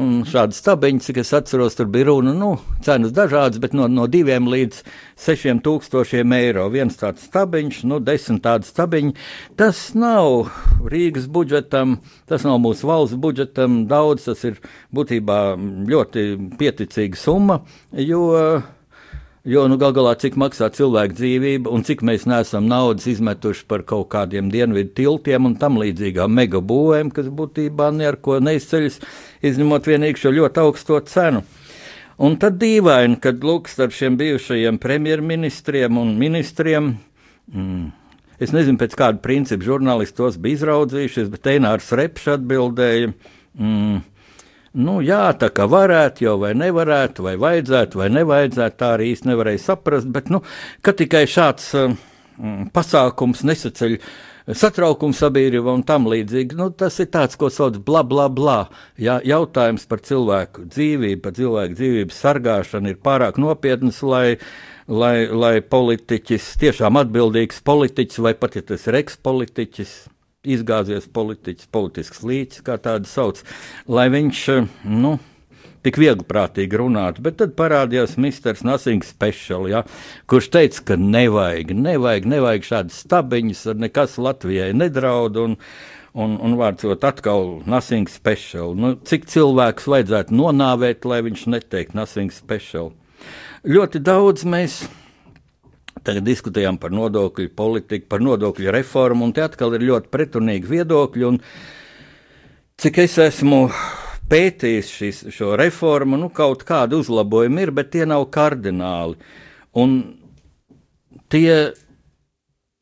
Un 0.00 0.20
šādi 0.22 0.54
stabiņi, 0.54 1.02
cik 1.02 1.16
es 1.24 1.32
atceros, 1.34 1.74
tur 1.74 1.88
bija 1.90 2.06
runa, 2.12 2.30
nu, 2.36 2.52
cenas 2.86 3.10
dažādas, 3.14 3.58
bet 3.62 3.72
no, 3.74 3.88
no 3.90 4.04
diviem 4.06 4.46
līdz 4.50 4.84
sešiem 5.18 5.58
tūkstošiem 5.66 6.30
eiro. 6.36 6.68
Viens 6.70 6.94
tāds 7.00 7.24
stabiņš, 7.26 7.80
nu, 7.90 7.98
desmit 7.98 8.44
tādi 8.44 8.70
stabiņi. 8.70 9.16
Tas 9.58 9.82
nav 9.98 10.52
Rīgas 10.86 11.26
budžetam, 11.26 11.98
tas 12.30 12.46
nav 12.46 12.60
mūsu 12.62 12.86
valsts 12.86 13.18
budžetam 13.18 13.82
daudz, 13.90 14.28
tas 14.30 14.46
ir 14.46 14.62
būtībā 14.94 15.40
ļoti 15.90 16.28
pieticīga 16.60 17.18
summa, 17.18 17.64
jo 17.90 18.28
Jo 19.48 19.62
nu, 19.72 19.78
gal 19.80 19.94
galā 19.96 20.10
cik 20.20 20.34
maksā 20.36 20.66
cilvēka 20.76 21.16
dzīvība 21.16 21.70
un 21.72 21.80
cik 21.88 22.02
mēs 22.04 22.26
neesam 22.28 22.66
naudas 22.68 23.06
izmetuši 23.08 23.62
par 23.72 23.86
kaut 23.88 24.10
kādiem 24.12 24.50
dienvidu 24.52 24.92
tiltiem 24.98 25.48
un 25.48 25.54
tam 25.56 25.78
līdzīgām 25.80 26.34
megabūvēm, 26.36 27.08
kas 27.16 27.30
būtībā 27.32 27.86
neko 27.96 28.36
neizceļas, 28.44 28.98
izņemot 29.48 29.88
vienīgi 29.88 30.20
šo 30.20 30.34
ļoti 30.36 30.60
augsto 30.60 31.00
cenu. 31.08 31.40
Un 32.20 32.36
tad 32.36 32.58
dīvaini, 32.60 33.16
kad 33.24 33.40
lūk, 33.40 33.72
starp 33.72 33.96
šiem 33.96 34.20
bijušajiem 34.20 34.76
premjerministriem 34.82 35.96
un 35.96 36.12
ministriem, 36.20 36.92
mm, 37.48 37.88
es 38.44 38.52
nezinu, 38.52 38.76
pēc 38.76 38.92
kāda 38.92 39.24
principa 39.24 39.64
žurnālisti 39.64 40.20
tos 40.20 40.36
bija 40.36 40.60
izraudzījušies, 40.60 41.32
bet 41.32 41.48
Einārs 41.54 41.88
Repš 41.96 42.34
atbildēja. 42.36 43.14
Mm, 43.56 44.02
Nu, 44.70 45.00
jā, 45.02 45.32
tā 45.34 45.48
kā 45.50 45.64
varētu, 45.66 46.22
jau 46.28 46.36
vai 46.44 46.52
nevarētu, 46.54 47.24
vai 47.26 47.34
vajadzētu, 47.42 47.98
vai 47.98 48.06
nevajadzētu, 48.14 48.76
tā 48.78 48.90
arī 48.94 49.08
īsti 49.10 49.26
nevarēja 49.32 49.62
saprast. 49.64 50.06
Bet, 50.14 50.28
nu, 50.30 50.44
ka 50.86 50.94
tikai 50.94 51.24
šāds 51.26 51.72
um, 51.74 51.96
pasākums 52.70 53.42
nesaceļ 53.50 53.96
satraukumu 54.54 55.14
sabiedrībā 55.14 55.74
un 55.74 55.82
tam 55.86 56.06
līdzīgi, 56.10 56.54
nu, 56.58 56.68
tas 56.70 57.00
ir 57.02 57.10
tāds, 57.10 57.34
ko 57.38 57.50
sauc 57.50 57.80
bla, 57.86 58.04
bla, 58.06 58.28
bla. 58.30 58.60
Jā, 58.94 59.18
jautājums 59.26 59.88
par 59.90 60.04
cilvēku 60.06 60.68
dzīvību, 60.70 61.20
par 61.24 61.34
cilvēku 61.40 61.78
dzīvības 61.80 62.22
sargāšanu 62.28 62.94
ir 62.94 63.02
pārāk 63.02 63.42
nopietns, 63.42 63.98
lai, 64.06 64.38
lai, 64.86 65.26
lai 65.26 65.56
politiķis, 65.66 66.54
tiešām 66.62 67.02
atbildīgs 67.02 67.58
politiķis, 67.66 68.22
vai 68.22 68.36
pat 68.38 68.58
ja 68.58 68.66
tas 68.70 68.86
ir 68.86 69.02
ekspolitiķis, 69.02 69.98
izgāzies 70.48 71.08
politiķis, 71.12 71.68
politisks 71.72 72.22
līķis, 72.24 72.62
kā 72.64 72.78
tādu 72.80 73.08
sauc, 73.08 73.42
lai 73.90 74.06
viņš, 74.12 74.44
nu, 74.88 75.18
tik 75.84 75.98
viegli 76.00 76.24
prātīgi 76.28 76.78
runāt, 76.80 77.20
bet 77.24 77.36
tad 77.42 77.52
parādījās 77.58 78.16
Misters 78.20 78.64
Nothing 78.64 79.04
Special, 79.04 79.68
ja, 79.68 79.82
kurš 80.30 80.50
teica, 80.54 80.84
ka 80.92 80.98
nevajag, 81.00 81.74
nevajag, 81.76 82.28
nevajag 82.32 82.68
šādas 82.70 83.02
stabiņas, 83.04 83.66
nekas 83.80 84.16
Latvijai 84.20 84.70
nedraud, 84.76 85.36
un, 85.44 85.58
un, 86.16 86.38
un 86.40 86.56
vārdsot 86.60 87.04
atkal 87.04 87.58
Nothing 87.68 88.08
Special. 88.08 88.72
Nu, 88.76 88.94
cik 88.96 89.28
cilvēks 89.28 89.88
vajadzētu 89.92 90.40
nonāvēt, 90.40 91.04
lai 91.04 91.20
viņš 91.28 91.44
neteikt 91.52 91.96
Nothing 91.98 92.32
Special? 92.32 92.94
Ļoti 93.68 94.00
daudz 94.00 94.48
mēs 94.48 94.80
tagad 96.06 96.26
diskutējam 96.26 96.78
par 96.80 96.94
nodokļu 96.94 97.50
politiku, 97.56 98.08
par 98.10 98.22
nodokļu 98.24 98.72
reformu, 98.74 99.26
un 99.28 99.34
te 99.36 99.44
atkal 99.44 99.74
ir 99.76 99.86
ļoti 99.90 100.12
pretrunīgi 100.12 100.70
viedokļi. 100.70 101.32
Cik 102.80 103.02
es 103.02 103.18
esmu 103.20 103.66
pētījis 104.30 104.94
šis, 104.94 105.20
šo 105.34 105.52
reformu, 105.58 106.18
nu, 106.20 106.30
kaut 106.32 106.64
kādi 106.68 106.98
uzlabojumi 107.00 107.66
ir, 107.66 107.74
bet 107.76 107.92
tie 107.94 108.06
nav 108.08 108.28
kardināli. 108.32 109.18
Un 109.80 109.98
tie, 111.30 111.52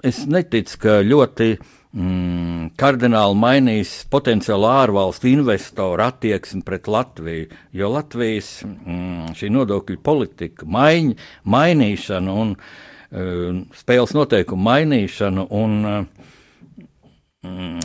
es 0.05 0.23
neticu, 0.31 0.77
ka 0.85 0.99
ļoti 1.05 1.49
mm, 1.57 2.69
kardināli 2.79 3.41
mainīs 3.41 3.95
potenciāli 4.13 4.69
ārvalstu 4.71 5.33
investoru 5.33 6.05
attieksmi 6.07 6.63
pret 6.69 6.87
Latviju. 6.87 7.49
Jo 7.77 7.91
Latvijas 7.97 8.53
mm, 8.69 9.33
šī 9.41 9.51
nodokļu 9.57 9.99
politika, 10.05 10.69
maiņ, 10.79 11.15
mainīšana 11.57 12.39
un 12.45 12.55
uh, 12.55 12.71
spēles 13.09 14.12
noteikumu 14.17 14.69
mainīšana 14.69 15.47
un 15.57 15.79
uh, 15.88 16.29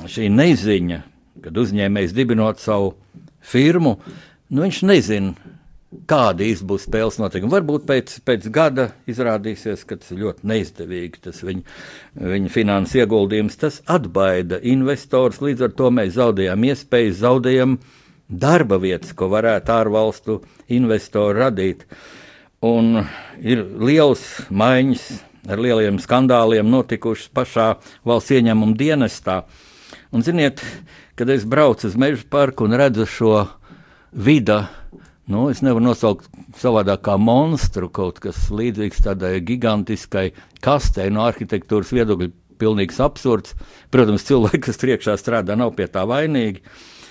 šī 0.10 0.30
neziņa, 0.34 1.00
kad 1.44 1.58
uzņēmējs 1.64 2.16
dibinot 2.16 2.60
savu 2.60 2.94
firmu, 3.44 3.98
nu 4.54 4.66
viņš 4.66 4.82
nezina, 4.90 5.54
kāda 6.10 6.46
būs 6.66 6.88
spēles 6.88 7.20
notikumi. 7.22 7.52
Varbūt 7.54 7.86
pēc, 7.90 8.16
pēc 8.26 8.48
gada 8.54 8.90
izrādīsies, 9.10 9.86
ka 9.88 9.98
tas 10.00 10.14
ir 10.14 10.24
ļoti 10.24 10.50
neizdevīgi, 10.50 11.22
tas 11.28 11.44
viņa, 11.46 11.62
viņa 12.34 12.54
finanses 12.54 12.98
ieguldījums, 13.04 13.60
tas 13.62 13.82
atbaida 13.86 14.60
investors, 14.62 15.42
līdz 15.44 15.68
ar 15.68 15.76
to 15.78 15.92
mēs 15.94 16.16
zaudējam 16.18 16.66
iespējas, 16.70 17.22
zaudējam 17.22 17.78
darba 18.28 18.80
vietas, 18.82 19.14
ko 19.14 19.30
varētu 19.34 19.76
ārvalstu 19.76 20.40
investori 20.74 21.44
radīt. 21.44 21.88
Un 22.64 23.02
ir 23.44 23.60
liels 23.84 24.22
maiņas 24.48 25.08
ar 25.52 25.60
lieliem 25.60 25.98
skandāliem 26.00 26.70
notikušas 26.72 27.32
pašā 27.36 27.66
valsts 28.08 28.32
ieņēmuma 28.38 28.78
dienestā. 28.80 29.42
Un, 30.16 30.24
ziniet, 30.24 30.62
kad 31.20 31.30
es 31.34 31.44
braucu 31.50 31.90
uz 31.90 31.98
meža 32.00 32.24
parku 32.30 32.64
un 32.68 32.78
redzu 32.80 33.08
šo 33.10 33.34
vidu, 34.14 34.62
nu, 35.28 35.50
es 35.52 35.60
nevaru 35.66 35.90
nosaukt 35.90 36.30
savādāk 36.60 37.04
kā 37.10 37.18
monstru, 37.20 37.90
kaut 37.92 38.22
kas 38.24 38.48
līdzīgs 38.54 39.04
tādai 39.10 39.34
gigantiskai 39.44 40.30
kastei 40.64 41.12
no 41.12 41.28
arhitektūras 41.28 41.92
viedokļa. 41.96 42.32
Pilnīgs 42.64 43.00
absurds. 43.04 43.58
Protams, 43.92 44.24
cilvēki, 44.24 44.62
kas 44.70 44.78
priekšā 44.80 45.16
strādā, 45.20 45.58
nav 45.60 45.74
pie 45.76 45.88
tā 45.92 46.06
vainīgi. 46.08 46.62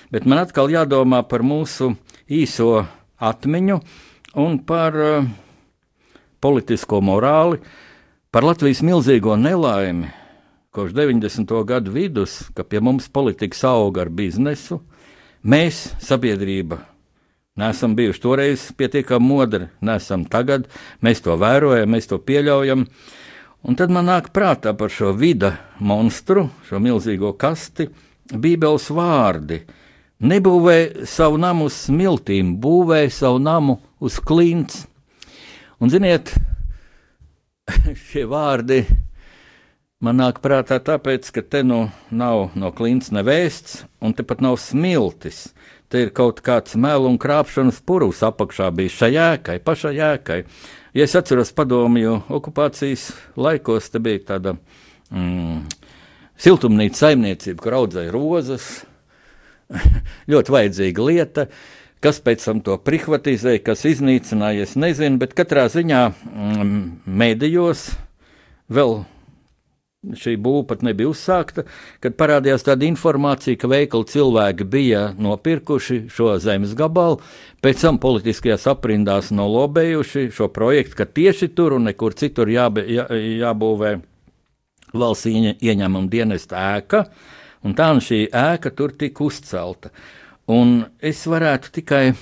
Bet 0.09 0.25
man 0.25 0.39
atkal 0.41 0.71
jādomā 0.71 1.19
par 1.29 1.43
mūsu 1.45 1.91
īso 2.31 2.87
atmiņu 3.21 3.75
un 4.39 4.55
par 4.65 4.97
uh, 4.97 5.27
politisko 6.43 6.99
morāli, 6.99 7.61
par 8.33 8.43
Latvijas 8.43 8.81
milzīgo 8.83 9.37
nelaimi, 9.39 10.09
kopš 10.75 10.91
90. 10.97 11.53
gadu 11.69 11.93
vidus, 11.95 12.41
ka 12.57 12.65
pie 12.67 12.81
mums 12.83 13.07
politika 13.07 13.69
auga 13.71 14.03
ar 14.03 14.11
biznesu, 14.11 14.81
mēs, 15.43 15.85
sabiedrība, 16.03 16.81
neesam 17.55 17.95
bijuši 17.95 18.23
toreiz 18.23 18.69
pietiekami 18.75 19.27
modri, 19.27 19.67
neesam 19.81 20.25
tagad, 20.25 20.67
mēs 21.01 21.23
to 21.23 21.37
vērojam, 21.39 21.93
mēs 21.93 22.09
to 22.11 22.19
pieļaujam. 22.19 22.87
Un 23.63 23.77
tad 23.79 23.93
man 23.95 24.09
nāk 24.09 24.33
prātā 24.35 24.73
par 24.75 24.91
šo 24.91 25.13
vida 25.15 25.53
monstru, 25.79 26.49
šo 26.67 26.81
milzīgo 26.83 27.31
kasti, 27.39 27.87
Bībeles 28.33 28.89
vārdi. 28.91 29.61
Nebūvē 30.23 31.05
savu 31.07 31.37
namu 31.39 31.67
uz 31.67 31.77
smiltīm, 31.85 32.55
būvē 32.63 33.05
savu 33.11 33.39
namu 33.43 33.77
uz 33.99 34.17
klints. 34.23 34.85
Un 35.83 35.91
ziniet, 35.91 36.31
šie 38.07 38.23
vārdi 38.31 38.85
Man 40.03 40.17
nāk 40.19 40.41
prātā 40.43 40.81
tāpēc, 40.83 41.29
ka 41.31 41.41
te 41.47 41.61
nu 41.63 41.85
nav 42.11 42.49
no 42.59 42.73
klints 42.75 43.07
nevēsts, 43.15 43.85
un 44.03 44.11
tepat 44.11 44.41
nav 44.43 44.57
smiltis. 44.59 45.53
Te 45.87 46.01
ir 46.03 46.09
kaut 46.11 46.41
kāds 46.43 46.75
melu 46.75 47.07
un 47.07 47.15
krāpšanas 47.21 47.79
purvs 47.87 48.19
apakšā 48.27 48.67
bijis 48.75 48.97
šai 48.99 49.09
jēkai, 49.13 49.55
pašai 49.63 49.93
jēkai. 49.95 50.39
Ja 50.91 51.07
es 51.07 51.15
atceros 51.15 51.53
padomju 51.55 52.17
okupācijas 52.35 53.13
laikos, 53.39 53.87
te 53.93 54.03
bija 54.03 54.25
tāda 54.33 54.57
mm, 55.07 55.61
siltumnīca 56.35 57.05
saimniecība, 57.05 57.63
kur 57.63 57.79
audzēja 57.79 58.11
rozes. 58.11 58.69
ļoti 60.33 60.57
vajadzīga 60.57 61.07
lieta. 61.13 61.47
Kas 62.03 62.19
pēc 62.19 62.43
tam 62.43 62.59
to 62.65 62.75
prihvatizēja, 62.83 63.61
kas 63.63 63.85
iznīcināja, 63.87 64.67
es 64.67 64.75
nezinu, 64.75 65.21
bet 65.21 65.35
katrā 65.37 65.69
ziņā 65.71 66.03
mm, 66.11 66.83
mēdījos 67.07 67.87
vēl 68.73 69.03
šī 70.19 70.35
būva 70.43 70.65
pat 70.67 70.81
nebija 70.83 71.11
uzsākta, 71.11 71.63
kad 72.03 72.15
parādījās 72.19 72.65
tāda 72.67 72.85
informācija, 72.87 73.57
ka 73.59 73.69
veikali 73.71 74.09
cilvēki 74.11 74.67
bija 74.67 75.03
nopirkuši 75.15 75.99
šo 76.11 76.33
zemes 76.43 76.73
gabalu, 76.77 77.21
pēc 77.63 77.85
tam 77.85 77.99
politiskajās 78.03 78.67
aprindās 78.71 79.31
nolobējuši 79.35 80.27
šo 80.35 80.49
projektu, 80.53 80.99
ka 80.99 81.07
tieši 81.07 81.53
tur 81.55 81.77
un 81.77 81.87
nekur 81.87 82.17
citur 82.19 82.51
jābe, 82.51 82.83
jā, 82.91 83.07
jābūvē 83.45 83.93
valsts 84.93 85.31
ieņēmuma 85.31 86.11
dienesta 86.11 86.67
ēka, 86.75 87.05
un 87.63 87.77
tā 87.77 87.89
un 87.95 88.03
šī 88.03 88.25
ēka 88.27 88.73
tur 88.75 88.93
tika 88.99 89.23
uzcelta. 89.25 89.93
Un 90.51 90.81
es 90.99 91.21
varētu 91.29 91.71
tikai 91.77 92.13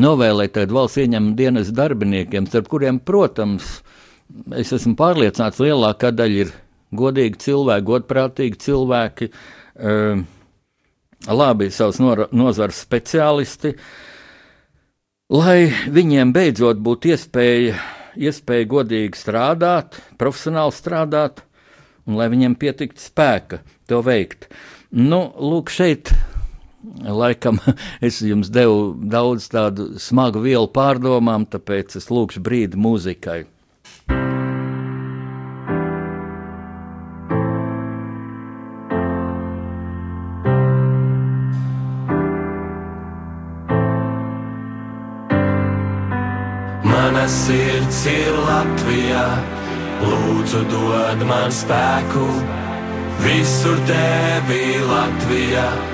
novēlēt 0.00 0.54
tādu 0.56 0.78
valsts 0.78 1.02
ieņēmuma 1.02 1.36
dienesta 1.36 1.74
darbiniekiem, 1.82 2.46
starp 2.48 2.70
kuriem, 2.72 3.00
protams, 3.04 3.82
es 4.56 4.72
esmu 4.72 4.94
pārliecināts, 4.96 5.60
lielākā 5.60 6.12
daļa 6.16 6.46
ir 6.46 6.54
godīgi 6.96 7.42
cilvēki, 7.44 7.86
godprātīgi 7.90 8.60
cilvēki, 8.64 9.30
um, 9.76 10.24
labi 11.28 11.70
savas 11.72 12.00
nozares 12.32 12.80
speciālisti, 12.86 13.74
lai 15.34 15.68
viņiem 15.92 16.32
beidzot 16.32 16.80
būtu 16.84 17.12
iespēja, 17.12 17.76
iespēja 18.16 18.70
godīgi 18.70 19.20
strādāt, 19.20 20.00
profesionāli 20.20 20.72
strādāt, 20.76 21.44
un 22.08 22.16
lai 22.16 22.32
viņiem 22.32 22.56
pietiktu 22.56 23.04
spēka 23.04 23.60
to 23.88 24.00
veikt. 24.04 24.48
Nu, 24.94 25.26
lūk, 25.36 25.72
šeit 25.72 26.12
laikam 27.04 27.58
es 28.06 28.20
jums 28.24 28.52
devu 28.52 28.92
daudz 28.98 29.48
tādu 29.52 29.94
smagu 30.02 30.44
vielu 30.44 30.70
pārdomām, 30.70 31.48
tāpēc 31.50 31.98
es 32.00 32.10
lūkšu 32.12 32.44
brīdi 32.44 32.80
mūzikai. 32.80 33.44
sirds 47.28 48.04
ir 48.10 48.36
Latvijā. 48.46 49.24
Lūdzu, 50.04 50.60
dod 50.68 51.24
man 51.28 51.52
spēku, 51.54 52.26
visur 53.24 53.80
tevi 53.88 54.62
Latvijā. 54.84 55.93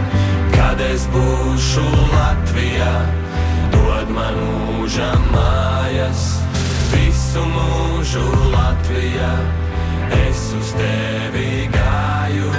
kad 0.71 0.81
es 0.87 1.03
būšu 1.11 1.81
Latvijā. 2.13 2.91
Dod 3.73 4.11
man 4.15 4.37
mūža 4.39 5.09
mājas, 5.33 6.21
visu 6.93 7.43
mūžu 7.43 8.23
Latvijā, 8.53 9.33
es 10.29 10.45
uz 10.55 10.71
tevi 10.79 11.67
gāju. 11.75 12.53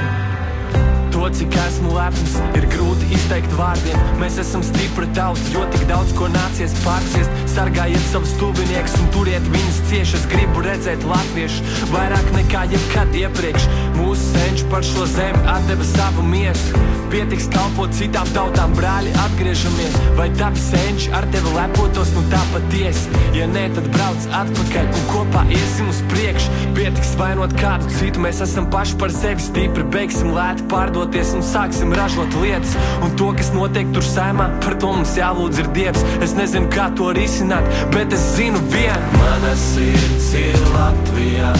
To, 1.15 1.25
cik 1.33 1.57
esmu 1.65 1.97
lepns, 1.97 2.37
ir 2.53 2.69
grūti 2.75 3.09
izdarīt 3.09 3.23
teikt 3.33 3.55
vārdiem. 3.57 4.01
Mēs 4.21 4.35
esam 4.43 4.61
stipri 4.67 5.07
tauta, 5.17 5.41
jo 5.55 5.63
tik 5.73 5.87
daudz 5.89 6.13
ko 6.19 6.29
nācies 6.29 6.75
pārciest. 6.85 7.33
Sargājiet 7.53 8.05
savus 8.09 8.31
tuviniekus 8.41 8.95
un 8.97 9.11
turiet 9.13 9.45
viņus 9.53 9.81
cieši. 9.91 10.17
Es 10.17 10.23
gribu 10.31 10.63
redzēt 10.65 11.05
latviešu 11.05 11.91
vairāk 11.93 12.31
nekā 12.33 12.65
jebkad 12.73 13.13
iepriekš. 13.21 13.67
Mūsu 13.99 14.31
senči 14.33 14.65
par 14.73 14.87
šo 14.87 15.05
zemi 15.13 15.43
atdeva 15.53 15.85
savu 15.91 16.25
miesu. 16.25 16.81
Pietiks 17.13 17.51
kalpot 17.53 17.93
citām 17.93 18.29
tautām, 18.33 18.73
brāļi, 18.73 19.13
atgriežamies. 19.21 19.99
Vai 20.17 20.31
tavi 20.41 20.63
senči 20.65 21.11
ar 21.13 21.27
tevi 21.35 21.53
lepotos, 21.53 22.15
nu 22.17 22.23
tā 22.33 22.41
patiesi? 22.55 23.13
Ja 23.37 23.45
nē, 23.51 23.67
tad 23.77 23.91
brauc 23.93 24.25
atpakaļ 24.39 24.89
un 24.89 25.05
kopā 25.11 25.45
iesim 25.53 25.91
uz 25.93 26.01
priekšu. 26.09 26.57
Pietiks 26.79 27.13
vainot 27.21 27.53
kādu 27.61 27.93
citu, 27.99 28.23
mēs 28.25 28.41
esam 28.47 28.71
paši 28.73 28.97
par 29.03 29.13
sevi 29.13 29.45
stipri. 29.45 29.85
Beigsim 29.93 30.33
lēti 30.33 30.65
pārdoties 30.73 31.35
un 31.37 31.45
sāksim 31.45 31.93
ražot 32.01 32.33
lietas. 32.41 32.73
Un 33.05 33.13
to, 33.21 33.29
kas 33.37 33.53
notiek 33.53 33.93
tur 33.93 34.09
saimā, 34.09 34.49
par 34.65 34.81
to 34.81 34.97
mums 34.97 35.13
jālūdz 35.21 35.61
ir 35.61 35.71
Dievs. 35.77 36.09
Es 36.25 36.33
nezinu, 36.39 36.73
kā 36.73 36.89
to 36.97 37.13
risināt, 37.13 37.42
bet 37.91 38.13
es 38.13 38.37
zinu 38.37 38.59
vienu. 38.71 39.09
Mana 39.19 39.55
sirds 39.57 40.33
ir 40.35 40.59
Latvijā, 40.75 41.53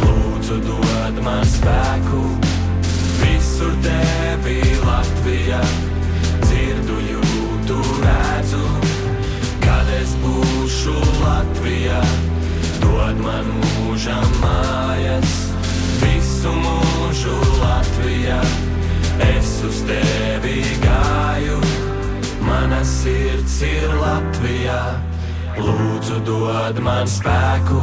lūdzu 0.00 0.60
dod 0.64 1.20
man 1.24 1.44
spēku. 1.44 2.22
Visur 3.20 3.74
tevi 3.84 4.60
Latvijā, 4.84 5.60
dzirdu, 6.44 6.98
jūtu, 7.10 7.78
redzu, 8.04 8.62
kad 9.64 9.90
es 10.00 10.14
būšu 10.22 10.96
Latvijā. 11.24 12.00
Dod 12.80 13.20
man 13.24 13.50
mūžam 13.64 14.26
mājas, 14.42 15.36
visu 16.04 16.54
mūžu 16.54 17.36
Latvijā. 17.60 18.40
Es 19.20 19.58
uz 19.66 19.82
tevi 19.88 20.62
gāju, 20.80 21.60
mana 22.40 22.84
sirds 22.84 23.60
ir 23.62 23.92
Latvijā. 24.00 24.80
Lūdzu, 25.60 26.20
dod 26.24 26.78
man 26.84 27.08
spēku, 27.10 27.80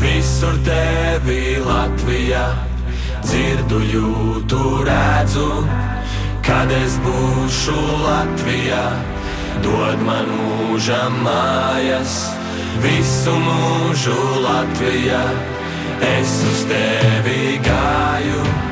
visur 0.00 0.56
tevi 0.66 1.58
Latvijā. 1.62 2.44
Dzirdu, 3.22 3.78
jūtu, 3.92 4.62
redzu, 4.88 5.48
kad 6.42 6.72
es 6.74 6.98
būšu 7.04 7.76
Latvijā. 8.02 8.82
Dod 9.62 10.02
man 10.02 10.26
mūža 10.40 11.04
mājas, 11.22 12.18
visu 12.82 13.36
mūžu 13.46 14.18
Latvijā. 14.42 15.22
Es 16.02 16.36
uz 16.50 16.66
tevi 16.72 17.58
gāju. 17.62 18.71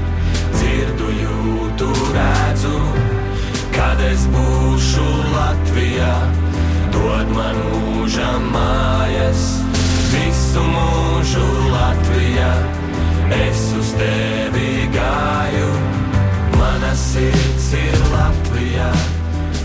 dzirdu, 0.55 1.07
jūtu, 1.21 1.89
redzu, 2.15 2.77
kad 3.75 4.01
es 4.05 4.25
būšu 4.33 5.07
Latvijā. 5.35 6.13
Dod 6.91 7.31
man 7.35 7.57
mūžam 7.71 8.49
mājas, 8.53 9.45
visu 10.11 10.63
mūžu 10.67 11.45
Latvijā. 11.71 12.51
Es 13.31 13.61
uz 13.79 13.93
tevi 13.95 14.89
gāju, 14.91 15.69
mana 16.57 16.91
sirds 16.99 17.69
ir 17.79 17.97
Latvijā. 18.11 18.89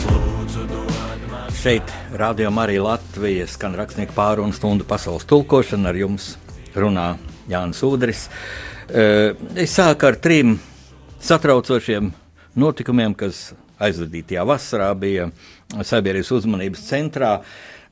Lūdzu, 0.07 0.69
dod 0.71 1.27
man 1.33 1.51
Šeit 1.57 1.91
rādījumā 2.15 2.69
arī 2.69 2.79
Latvijas 2.85 3.57
skan 3.59 3.75
rakstnieku 3.79 4.15
pārunu 4.17 4.55
stundu 4.55 4.87
pasaules 4.87 5.27
tulkošana 5.27 5.91
ar 5.91 5.99
jums 5.99 6.37
runā 6.77 7.17
Jānis 7.51 7.83
Udris. 7.87 8.29
Eh, 8.89 9.35
Es 9.57 9.75
sāku 9.75 10.07
ar 10.07 10.17
trim 10.23 10.59
satraucošiem 11.23 12.11
notikumiem, 12.57 13.15
kas 13.17 13.51
aizvadītajā 13.83 14.45
vasarā 14.49 14.91
bija 14.99 15.31
sabiedrības 15.85 16.33
uzmanības 16.39 16.85
centrā. 16.89 17.33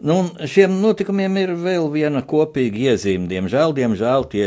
Nu, 0.04 0.22
šiem 0.50 0.78
notikumiem 0.82 1.36
ir 1.40 1.54
vēl 1.60 1.88
viena 1.92 2.24
kopīga 2.26 2.92
iezīme. 2.92 3.28
Diemžēl, 3.30 3.74
diemžēl 3.76 4.28
tie 4.32 4.46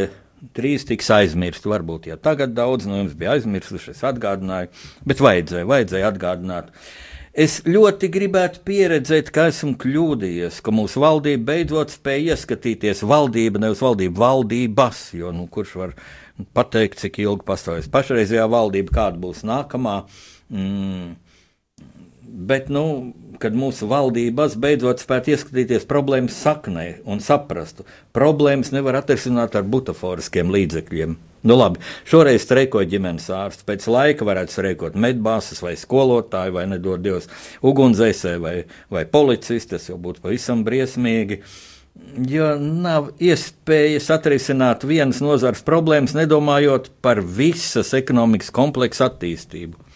trīs 0.57 0.85
tiks 0.87 1.09
aizmirsti. 1.13 1.69
Varbūt, 1.71 2.09
ja 2.11 2.17
tagad 2.21 2.53
daudz 2.57 2.87
no 2.89 2.99
jums 2.99 3.15
bija 3.17 3.35
aizmirsuši, 3.37 3.93
es 3.95 4.03
atgādināju, 4.05 4.71
bet 5.07 5.23
vajadzēja, 5.23 5.69
vajadzēja 5.69 6.11
atgādināt. 6.11 6.73
Es 7.37 7.59
ļoti 7.69 8.07
gribētu 8.09 8.63
pieredzēt, 8.65 9.27
ka 9.29 9.43
esmu 9.51 9.75
kļūdījies, 9.77 10.55
ka 10.65 10.71
mūsu 10.73 11.03
valdība 11.03 11.51
beidzot 11.51 11.91
spēja 11.93 12.33
ieskatīties 12.33 13.03
valdība, 13.05 13.61
nevis 13.61 13.83
valdība, 13.85 14.23
valdības. 14.23 15.01
Jo 15.19 15.29
nu, 15.35 15.45
kurš 15.53 15.75
var 15.77 15.93
pateikt, 16.57 16.97
cik 17.03 17.19
ilgi 17.21 17.45
pastāvēs 17.45 17.91
pašreizējā 17.93 18.47
valdība, 18.49 18.95
kāda 18.97 19.21
būs 19.21 19.45
nākamā? 19.45 19.99
Mm. 20.49 21.13
Bet, 22.27 22.67
nu, 22.73 23.13
kad 23.41 23.55
mūsu 23.55 23.87
valdības 23.89 24.57
beidzot 24.59 24.99
spētu 25.03 25.31
ieskatīties 25.35 25.85
problēmas 25.87 26.35
saknē 26.43 26.87
un 27.07 27.21
saprastu, 27.23 27.85
problēmas 28.15 28.73
nevar 28.75 28.99
atrisināt 28.99 29.55
ar 29.55 29.65
butaforiskiem 29.67 30.51
līdzekļiem. 30.53 31.15
Nu, 31.47 31.55
labi, 31.55 31.79
šoreiz 32.09 32.43
streikoja 32.43 32.89
ģimenes 32.91 33.29
ārsts. 33.31 33.63
Pēc 33.67 33.85
laika 33.93 34.25
varētu 34.27 34.55
streikot 34.55 34.97
medbāzes 34.99 35.61
vai 35.63 35.77
skolotāji, 35.79 36.55
vai 36.55 36.65
nedod 36.67 37.03
Dievs, 37.05 37.29
ugunsdzēsēji 37.63 38.43
vai, 38.43 38.55
vai 38.91 39.05
policisti. 39.07 39.75
Tas 39.75 39.87
jau 39.87 39.99
būtu 40.01 40.25
pavisam 40.25 40.65
briesmīgi. 40.67 41.39
Jo 42.29 42.51
nav 42.61 43.11
iespējas 43.23 44.09
atrisināt 44.13 44.83
vienas 44.85 45.21
nozares 45.23 45.63
problēmas, 45.65 46.17
nedomājot 46.17 46.91
par 47.01 47.21
visas 47.21 47.93
ekonomikas 47.97 48.51
kompleksu 48.53 49.05
attīstību. 49.07 49.86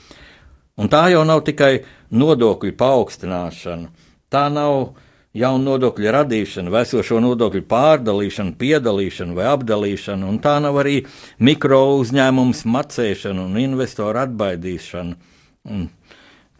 Un 0.82 0.89
tā 0.89 1.06
jau 1.13 1.22
nav 1.28 1.44
tikai 1.46 1.84
nodokļu 2.17 2.74
paaugstināšana, 2.80 3.91
tā 4.34 4.48
nav 4.50 4.96
jaunu 5.38 5.63
nodokļu 5.70 6.12
radīšana, 6.15 6.74
esošo 6.82 7.22
nodokļu 7.24 7.63
pārdalīšana, 7.70 8.56
piedalīšana 8.60 9.38
vai 9.38 9.48
apdalīšana, 9.54 10.28
un 10.28 10.39
tā 10.44 10.58
nav 10.63 10.82
arī 10.82 11.02
mikro 11.39 11.84
uzņēmumu 12.02 12.58
macēšana 12.76 13.46
un 13.46 13.60
investoru 13.62 14.24
atbaidīšana. 14.26 15.30
Un 15.72 15.86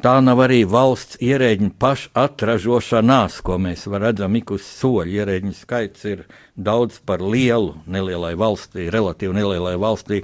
tā 0.06 0.14
nav 0.24 0.44
arī 0.46 0.62
valsts 0.70 1.18
ierēģiņu 1.24 1.74
pašatražošanās, 1.82 3.40
ko 3.46 3.58
mēs 3.62 3.88
redzam 3.92 4.38
ik 4.40 4.54
uz 4.56 4.68
soļa. 4.68 5.10
Ierēģiņu 5.18 5.58
skaits 5.58 6.06
ir 6.14 6.24
daudz 6.56 7.02
par 7.06 7.26
lielu 7.26 7.76
nelielai 7.90 8.36
valstī, 8.40 8.88
relatīvi 8.94 9.36
nelielai 9.42 9.76
valstī, 9.82 10.22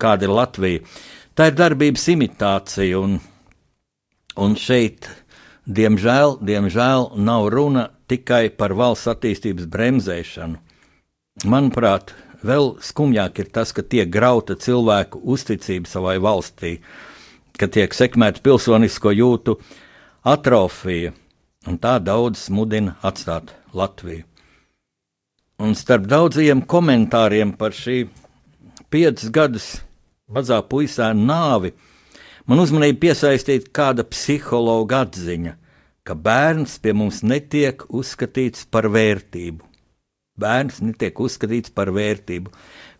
kāda 0.00 0.26
ir 0.26 0.34
Latvija. 0.40 0.82
Tā 1.36 1.50
ir 1.50 1.56
darbības 1.58 2.06
imitācija, 2.14 2.96
un, 2.96 3.18
un 4.40 4.54
šeit, 4.56 5.04
diemžēl, 5.68 6.38
diemžēl, 6.40 7.10
nav 7.20 7.50
runa 7.52 7.90
tikai 8.08 8.46
par 8.56 8.72
valsts 8.72 9.10
attīstības 9.12 9.66
bremzēšanu. 9.68 10.56
Manuprāt, 11.44 12.14
vēl 12.40 12.78
skumjāk 12.80 13.42
ir 13.42 13.52
tas, 13.52 13.74
ka 13.76 13.84
tiek 13.84 14.08
grauta 14.08 14.56
cilvēku 14.56 15.20
uzticība 15.28 15.92
savai 15.92 16.16
valstī, 16.24 16.78
ka 17.60 17.68
tiek 17.68 17.92
sekmēta 17.92 18.40
pilsonisko 18.40 19.12
jūtu 19.12 19.58
atrofija, 20.24 21.12
un 21.68 21.76
tā 21.76 21.98
daudz 22.00 22.48
mudina 22.48 22.96
atstāt 23.04 23.52
Latviju. 23.76 24.24
Un 25.60 25.76
starp 25.76 26.08
daudziem 26.08 26.64
komentāriem 26.64 27.52
par 27.60 27.76
šī 27.76 28.06
piecas 28.88 29.28
gadus 29.28 29.74
mazā 30.26 30.58
puisā 30.66 31.12
nāvi, 31.14 31.72
man 32.46 32.62
uzmanību 32.62 32.98
piesaistīja 33.04 33.70
kāda 33.74 34.04
psihologa 34.10 35.04
atziņa, 35.06 35.54
ka 36.06 36.14
bērns 36.14 36.78
pie 36.82 36.94
mums 36.94 37.22
netiek 37.22 37.84
uzskatīts 37.88 38.66
par 38.70 38.90
vērtību. 38.90 39.62
Bērns 40.36 40.82
netiek 40.84 41.16
uzskatīts 41.22 41.72
par 41.72 41.90
vērtību. 41.96 42.50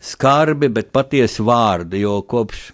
Skarbi, 0.00 0.70
bet 0.72 0.92
patiesi 0.94 1.44
vārdi, 1.44 2.00
jo 2.06 2.22
kopš 2.24 2.70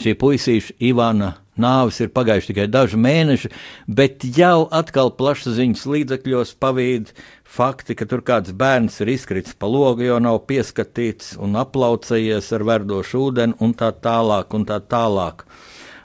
šī 0.00 0.16
puisīša 0.18 0.78
Ivana 0.88 1.30
nāves 1.60 2.00
ir 2.02 2.10
pagājuši 2.14 2.50
tikai 2.50 2.66
daži 2.70 2.98
mēneši, 3.00 3.50
bet 3.86 4.24
jau 4.36 4.66
atkal 4.74 5.12
plašsaziņas 5.18 5.84
līdzekļos 5.94 6.54
pavīd 6.62 7.12
fakti, 7.44 7.94
ka 7.94 8.08
tur 8.10 8.24
kāds 8.26 8.54
bērns 8.56 9.00
ir 9.04 9.12
izkritis 9.14 9.54
pa 9.58 9.70
logu, 9.70 10.06
jo 10.06 10.18
nav 10.22 10.42
pieskatīts 10.48 11.36
un 11.38 11.54
aplaucējies 11.60 12.50
ar 12.56 12.66
verdošu 12.70 13.28
ūdeni 13.28 13.58
un 13.62 13.74
tā 13.78 13.92
tālāk 13.94 14.56
un 14.56 14.66
tā 14.68 14.80
tālāk. 14.82 15.46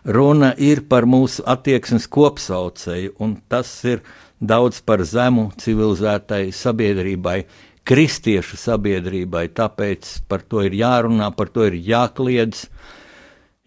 Runa 0.05 0.53
ir 0.55 0.85
par 0.89 1.05
mūsu 1.09 1.43
attieksmes 1.49 2.07
kopsaucēju, 2.07 3.17
un 3.19 3.35
tas 3.51 3.71
ir 3.85 4.05
daudz 4.39 4.79
par 4.85 5.03
zemu 5.03 5.49
civilizētai 5.59 6.53
sabiedrībai, 6.55 7.41
kristiešu 7.89 8.57
sabiedrībai. 8.59 9.49
Tāpēc 9.57 10.13
par 10.29 10.45
to 10.47 10.63
ir 10.63 10.77
jārunā, 10.79 11.31
par 11.35 11.51
to 11.51 11.67
ir 11.67 11.75
jākliedz. 11.75 12.67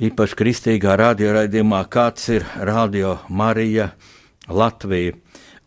Īpaši 0.02 0.34
kristīgā 0.34 0.96
radioraidījumā, 0.98 1.84
kāds 1.86 2.24
ir 2.34 2.42
Radio 2.66 3.12
Marija 3.30 3.92
Latvija. 4.50 5.12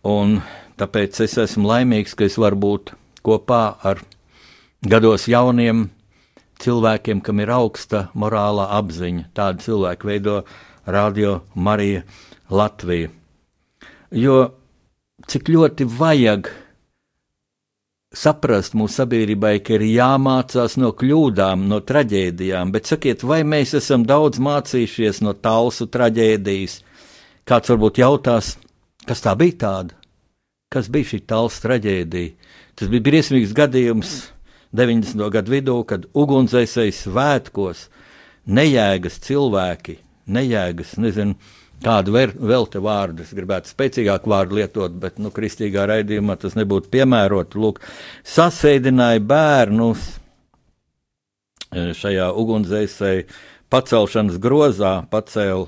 Un 0.04 0.42
tāpēc 0.76 1.22
es 1.24 1.38
esmu 1.40 1.70
laimīgs, 1.70 2.18
ka 2.20 2.28
es 2.28 2.36
varu 2.36 2.60
būt 2.60 2.92
kopā 3.24 3.62
ar 3.80 4.02
gados 4.84 5.30
jauniem 5.32 5.86
cilvēkiem, 6.60 7.22
kam 7.24 7.40
ir 7.40 7.54
augsta 7.56 8.10
morālā 8.12 8.66
apziņa. 8.76 9.30
Tādi 9.40 9.70
cilvēki 9.70 10.12
veido 10.12 10.36
Radio 10.84 11.38
Marija 11.56 12.04
Latviju. 12.52 13.14
Jo 14.12 14.38
cik 15.32 15.48
ļoti 15.56 15.88
vajag 15.96 16.52
saprast 18.16 18.76
mūsu 18.78 19.02
sabiedrībai, 19.02 19.60
ka 19.64 19.76
ir 19.76 19.86
jāmācās 19.90 20.78
no 20.80 20.92
kļūdām, 20.96 21.66
no 21.70 21.82
traģēdijām, 21.84 22.72
bet 22.76 22.90
sakiet, 22.90 23.26
vai 23.28 23.42
mēs 23.48 23.76
esam 23.78 24.06
daudz 24.08 24.40
mācījušies 24.44 25.22
no 25.26 25.36
talsu 25.36 25.90
traģēdijas? 25.92 26.80
Kāds 27.46 27.72
varbūt 27.74 28.00
jautās, 28.02 28.56
kas 29.06 29.22
tā 29.22 29.36
bija 29.38 29.60
tāda? 29.66 30.00
Kas 30.72 30.88
bija 30.92 31.12
šī 31.12 31.20
talsu 31.30 31.62
traģēdija? 31.68 32.54
Tas 32.76 32.90
bija 32.92 33.06
briesmīgs 33.06 33.54
gadījums 33.56 34.16
90. 34.76 35.30
gadu 35.32 35.54
vidū, 35.54 35.76
kad 35.88 36.08
ugunsdzēsēji 36.12 36.96
svētkos 36.98 37.86
nejēgas 38.46 39.22
cilvēki, 39.24 40.00
nejēgas, 40.28 40.98
nezinu, 41.00 41.38
kādu 41.84 42.14
vēl 42.16 42.68
te 42.72 42.80
vārdu, 42.84 43.24
es 43.26 43.34
gribētu 43.36 43.72
spēcīgāku 43.72 44.32
vārdu 44.32 44.60
lietot, 44.60 44.96
bet, 45.02 45.20
nu, 45.20 45.32
kristīgā 45.34 45.86
raidījumā 45.92 46.38
tas 46.42 46.56
nebūtu 46.58 46.92
piemērot. 46.94 47.58
Lūk, 47.60 47.82
sasēdināja 48.26 49.24
bērnus 49.26 50.06
e, 51.72 51.92
šajā 51.98 52.32
ugunsdzēsēji 52.32 53.28
pacelšanas 53.74 54.40
grozā, 54.42 54.96
pacēla 55.12 55.68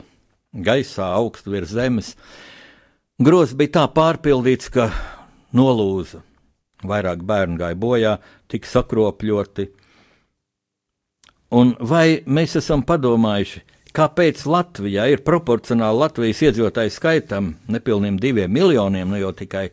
gaisā 0.53 1.11
augstu 1.17 1.53
virs 1.53 1.73
zemes. 1.75 2.13
Grozs 3.17 3.55
bija 3.57 3.79
tā 3.79 3.85
pārpildīts, 3.93 4.69
ka 4.73 4.91
nolūza. 5.57 6.21
Vairāk 6.85 7.23
bērnu 7.25 7.57
gāja 7.57 7.77
bojā, 7.81 8.13
tika 8.51 8.69
sakropļoti. 8.69 9.65
Un 11.57 11.73
vai 11.79 12.21
mēs 12.27 12.57
esam 12.59 12.83
padomājuši, 12.85 13.63
kāpēc 13.97 14.43
Latvijā 14.45 15.07
ir 15.10 15.23
proporcionāli 15.25 16.01
Latvijas 16.03 16.43
iedzīvotāju 16.45 16.93
skaitam, 16.93 17.55
nepilniem 17.71 18.19
diviem 18.21 18.51
miljoniem, 18.53 19.10
nu 19.10 19.21
jau 19.21 19.33
tikai, 19.36 19.69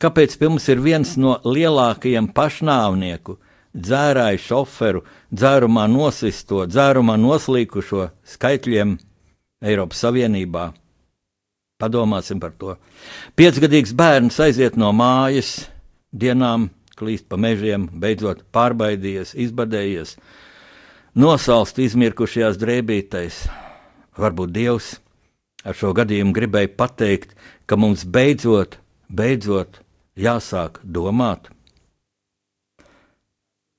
kāpēc 0.00 0.36
pie 0.40 0.48
mums 0.48 0.68
ir 0.72 0.80
viens 0.84 1.16
no 1.20 1.36
lielākajiem 1.44 2.30
pašnāvnieku, 2.36 3.36
dzērāju 3.76 4.40
šoferu, 4.40 5.04
dzērumā 5.32 5.84
nosisto, 5.92 6.64
dzērumā 6.70 7.18
noslīkušo 7.20 8.08
skaitļiem 8.36 8.96
Eiropas 9.66 10.00
Savienībā. 10.04 10.70
Padomāsim 11.76 12.40
par 12.40 12.54
to. 12.56 12.78
Piecgadīgs 13.36 13.92
bērns 13.92 14.40
aiziet 14.40 14.78
no 14.80 14.94
mājas, 14.96 15.66
dienām 16.08 16.70
klīst 16.96 17.26
pa 17.28 17.36
mežiem, 17.36 17.90
beidzot 17.92 18.46
pārbaidījies, 18.56 19.34
izbadējies, 19.44 20.16
nosalst 21.20 21.76
izmirkušajās 21.84 22.56
drēbītēs. 22.62 23.44
Varbūt 24.16 24.52
Dievs 24.54 24.94
ar 25.66 25.76
šo 25.76 25.92
gadījumu 25.96 26.34
gribēja 26.36 26.70
pateikt, 26.78 27.34
ka 27.66 27.76
mums 27.76 28.04
beidzot, 28.06 28.78
beidzot 29.10 29.80
jāsāk 30.16 30.80
domāt. 30.82 31.50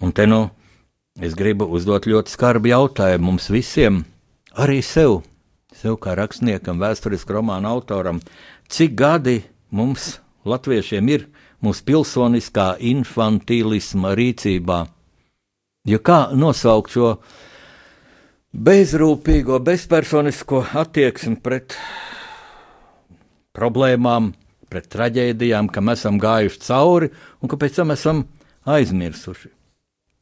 Un 0.04 0.14
te 0.14 0.28
nu 0.30 0.50
es 1.24 1.34
gribu 1.34 1.66
uzdot 1.74 2.06
ļoti 2.06 2.34
skarbu 2.34 2.70
jautājumu 2.70 3.32
mums 3.32 3.48
visiem, 3.50 4.04
arī 4.54 4.84
sev, 4.86 5.24
sev 5.74 5.98
kā 6.04 6.14
rakstniekam, 6.18 6.78
vēsturisku 6.82 7.34
romānu 7.34 7.72
autoram, 7.72 8.22
cik 8.70 8.94
gadi 9.00 9.40
mums, 9.74 10.20
latviešiem, 10.46 11.10
ir 11.10 11.26
mūsu 11.66 11.88
pilsoniskā 11.88 12.76
infantīlisma 12.92 14.14
rīcībā. 14.18 14.84
Jo 15.88 16.00
kā 16.04 16.20
nosaukt 16.36 16.94
šo 16.94 17.16
bezrūpīgo, 18.58 19.60
bezpersonisko 19.62 20.64
attieksmi 20.82 21.38
pret 21.44 21.76
problēmām, 23.58 24.32
pret 24.70 24.90
traģēdijām, 24.94 25.70
kam 25.74 25.94
esam 25.94 26.18
gājuši 26.22 26.64
cauri 26.66 27.12
un 27.42 27.52
ka 27.52 27.60
pēc 27.62 27.78
tam 27.78 27.94
esam 27.94 28.26
aizmirsuši. 28.66 29.54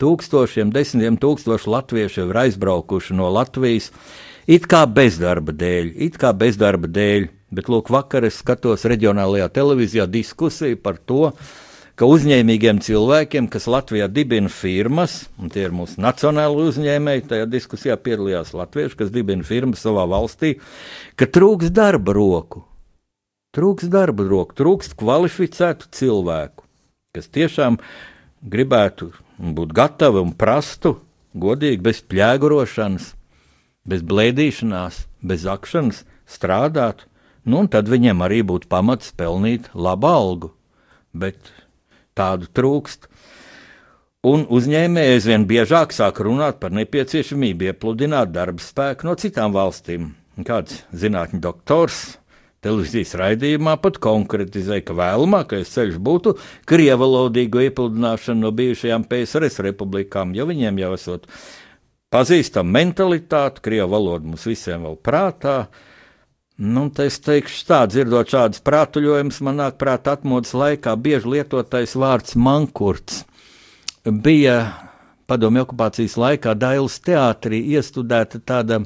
Tūkstošiem, 0.04 0.74
desmitiem 0.76 1.16
tūkstoši 1.22 1.72
latviešu 1.72 2.26
ir 2.28 2.42
aizbraukuši 2.44 3.16
no 3.16 3.30
Latvijas, 3.32 3.94
it 4.44 4.68
kā 4.68 4.84
bezdarba 4.86 5.56
dēļ, 5.56 5.94
it 6.04 6.20
kā 6.20 6.34
bezdarba 6.36 6.92
dēļ, 6.92 7.30
Bet, 7.56 7.70
lūk, 7.72 7.92
vakar 7.94 8.26
es 8.28 8.42
skatos 8.42 8.84
reģionālajā 8.90 9.46
televīzijā 9.54 10.08
diskusiju 10.12 10.80
par 10.84 10.98
to, 10.98 11.30
ka 12.00 12.08
uzņēmīgiem 12.12 12.82
cilvēkiem, 12.84 13.48
kas 13.52 13.68
Latvijā 13.72 14.08
dibina 14.12 14.52
firmas, 14.52 15.26
un 15.40 15.52
tie 15.54 15.66
ir 15.68 15.76
mūsu 15.76 16.02
nacionāli 16.04 16.68
uzņēmēji, 16.70 17.26
tajā 17.32 17.48
diskusijā 17.50 17.96
piedalījās 18.02 18.54
latvieši, 18.56 19.00
kas 19.00 19.14
dibina 19.16 19.48
firmas 19.48 19.84
savā 19.86 20.04
valstī, 20.12 20.58
ka 21.16 21.28
trūks 21.28 21.72
darba 21.76 22.16
roku. 22.18 22.66
Trūks 23.56 23.88
darba 23.88 24.26
roku, 24.28 24.52
trūks 24.58 24.92
kvalificētu 25.00 25.88
cilvēku, 25.96 26.66
kas 27.16 27.32
tiešām 27.32 27.80
gribētu 28.44 29.14
būt 29.40 29.72
gatavi 29.76 30.20
un 30.20 30.34
prastu 30.36 30.98
godīgi, 31.40 31.80
bez 31.84 32.02
pļēgurošanas, 32.04 33.14
bez 33.88 34.04
blēdīšanās, 34.04 35.06
bez 35.24 35.48
akšanas 35.48 36.04
strādāt 36.28 37.06
nu, 37.48 37.64
tad 37.72 37.88
viņiem 37.88 38.24
arī 38.26 38.42
būtu 38.44 38.68
pamats 38.68 39.14
pelnīt 39.16 39.70
labu 39.74 40.12
algu. 40.12 40.52
Bet 41.16 41.55
tādu 42.18 42.50
trūkst. 42.56 43.10
Un 44.26 44.48
uzņēmēji 44.50 45.16
aizvien 45.20 45.46
biežāk 45.46 45.94
sāk 45.94 46.20
runāt 46.26 46.58
par 46.62 46.74
nepieciešamību 46.74 47.70
iepludināt 47.70 48.32
darba 48.34 48.64
spēku 48.64 49.06
no 49.06 49.14
citām 49.22 49.54
valstīm. 49.54 50.16
Kāds 50.48 50.82
zinātņu 50.98 51.40
doktors 51.44 52.18
televīzijas 52.66 53.14
raidījumā 53.22 53.76
pat 53.84 54.00
konkretizēja, 54.02 54.88
ka 54.88 54.96
vēlamākais 54.98 55.70
ceļš 55.76 56.00
būtu 56.02 56.34
krievalodīgu 56.68 57.68
iepludināšanu 57.68 58.48
no 58.48 58.52
bijušajām 58.58 59.06
PSRS 59.12 59.62
republikām, 59.68 60.34
jo 60.34 60.50
viņiem 60.50 60.82
jau 60.82 60.96
esot 60.98 61.30
pazīstama 62.16 62.80
mentalitāte, 62.80 63.62
krievu 63.62 63.92
valoda 63.94 64.32
mums 64.32 64.48
visiem 64.50 64.88
vēl 64.88 64.98
prātā, 65.06 65.60
uh, 65.68 65.95
Nu, 66.56 66.86
es 67.04 67.18
teikšu, 67.20 67.66
tā 67.68 67.82
dzirdot 67.92 68.30
šādus 68.32 68.62
prātuļojumus, 68.64 69.42
man 69.44 69.58
nāk 69.60 69.76
prātā 69.76 70.14
atmodas 70.16 70.54
laikā 70.56 70.94
bieži 70.96 71.34
lietotais 71.34 71.98
vārds 72.00 72.38
mankurts. 72.40 73.26
Bija 74.08 74.62
padomju 75.28 75.66
okupācijas 75.66 76.16
laikā 76.16 76.54
Dailas 76.56 76.96
teātrī 77.04 77.60
iestudēta 77.76 78.40
tāda 78.40 78.80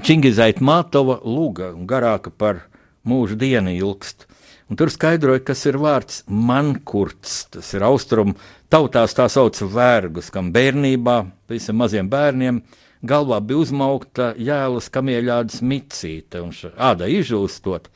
Čingizaita 0.00 0.64
Mātova 0.64 1.18
luga, 1.28 1.74
garāka 1.76 2.32
par 2.32 2.64
mūžu 3.04 3.36
dienu 3.36 3.76
ilgst. 3.76 4.24
Un 4.72 4.80
tur 4.80 4.88
skaidroja, 4.90 5.44
kas 5.44 5.60
ir 5.68 5.76
vārds 5.76 6.24
mankurts. 6.26 7.50
Tas 7.52 7.68
ir 7.76 7.84
austrumu 7.84 8.32
tautās 8.72 9.12
tā 9.14 9.28
sauc 9.28 9.60
vergus, 9.76 10.32
kam 10.32 10.48
bērnībā, 10.56 11.20
visam 11.52 11.76
maziem 11.84 12.08
bērniem, 12.08 12.64
galvā 13.04 13.40
bija 13.44 13.64
uzmaukta 13.64 14.32
jēlas 14.38 14.88
kamieļādas 14.92 15.62
micīte, 15.62 16.40
un 16.40 16.52
āda 16.76 17.08
izžūstot, 17.10 17.90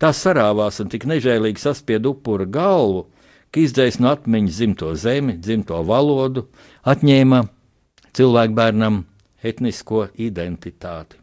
tā 0.00 0.12
sarāvās 0.16 0.80
un 0.82 0.90
tik 0.92 1.06
nežēlīgi 1.08 1.62
saspied 1.62 2.06
upura 2.06 2.46
galvu, 2.46 3.06
ka 3.52 3.62
izdzēs 3.62 4.00
no 4.00 4.12
atmiņas 4.12 4.58
dzimto 4.58 4.92
zemi, 4.96 5.36
dzimto 5.38 5.82
valodu, 5.86 6.46
atņēma 6.88 7.42
cilvēku 8.16 8.56
bērnam 8.56 9.02
etnisko 9.42 10.06
identitāti. 10.16 11.18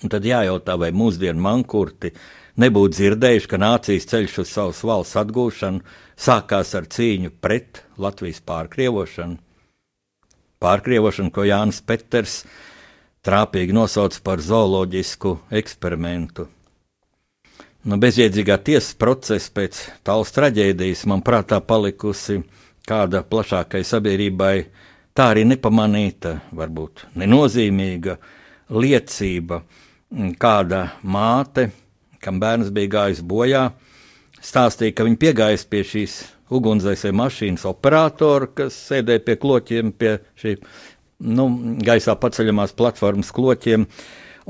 Un 0.00 0.08
tad 0.08 0.24
jājautā, 0.24 0.78
vai 0.80 0.94
mūsdienu 0.96 1.42
mankurti 1.44 2.14
nebūtu 2.60 2.96
dzirdējuši, 2.96 3.50
ka 3.50 3.58
nācijas 3.60 4.08
ceļš 4.08 4.38
uz 4.40 4.54
savas 4.54 4.80
valsts 4.88 5.18
atgūšanu 5.20 5.84
sākās 6.16 6.72
ar 6.78 6.88
cīņu 6.88 7.34
pret 7.40 7.82
Latvijas 8.00 8.40
pārkrievošanu 8.48 9.49
pārkrievošanu, 10.60 11.32
ko 11.32 11.46
Jānis 11.48 11.80
Peters 11.80 12.42
trāpīgi 13.24 13.74
nosauc 13.76 14.16
par 14.24 14.42
zooloģisku 14.44 15.36
eksperimentu. 15.60 16.48
Nu, 17.88 17.96
bezjēdzīgā 17.96 18.58
tiesas 18.60 18.92
procesa 19.00 19.52
pēc 19.56 19.78
tālas 20.04 20.32
traģēdijas 20.36 21.06
man 21.08 21.22
prātā 21.24 21.62
palikusi 21.64 22.42
kāda 22.84 23.22
plašākai 23.24 23.80
sabiedrībai 23.88 24.54
tā 25.16 25.30
arī 25.32 25.46
nepamanīta, 25.48 26.36
varbūt 26.52 27.06
nenozīmīga 27.20 28.18
liecība, 28.70 29.62
kāda 30.40 30.82
māte, 31.02 31.70
kam 32.20 32.40
bērns 32.42 32.68
bija 32.74 32.92
gājis 32.98 33.24
bojā, 33.24 33.70
stāstīja, 34.44 34.96
ka 34.96 35.08
viņa 35.08 35.20
piegājas 35.24 35.64
pie 35.64 35.82
šīs 35.86 36.20
ugunsdzēsēji 36.54 37.16
mašīnas 37.16 37.66
operatora, 37.70 38.48
kas 38.54 38.76
sēdēja 38.88 39.22
pie 39.26 39.36
kloķiem, 39.40 39.92
pie 39.96 40.16
šī 40.40 40.56
nu, 41.30 41.46
gaisā 41.84 42.16
paceļamās 42.18 42.74
platformas 42.78 43.32
kloķiem, 43.36 43.86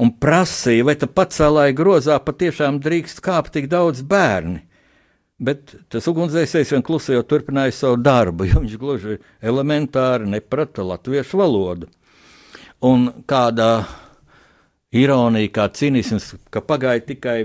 un 0.00 0.12
prasīja, 0.22 0.86
vai 0.88 0.96
tā 1.00 1.10
pacēlāja 1.10 1.76
grozā 1.76 2.18
patiešām 2.24 2.80
drīkst 2.82 3.22
kāpt 3.24 3.56
tik 3.56 3.70
daudz 3.72 4.04
bērni. 4.06 4.62
Bet 5.40 5.72
tas 5.88 6.04
ugunsdzēsējs 6.10 6.74
vien 6.74 6.84
klusējot 6.84 7.28
turpināja 7.28 7.72
savu 7.72 7.96
darbu, 8.04 8.46
jo 8.50 8.60
viņš 8.60 8.76
gluži 8.80 9.18
elementāri 9.40 10.28
neprata 10.28 10.84
latviešu 10.84 11.40
valodu. 11.40 11.88
Un 12.84 13.10
kādā 13.28 13.84
ironija, 14.92 15.52
kā 15.52 15.66
cinisms, 15.76 16.34
ka 16.52 16.62
pagāja 16.64 17.02
tikai 17.08 17.38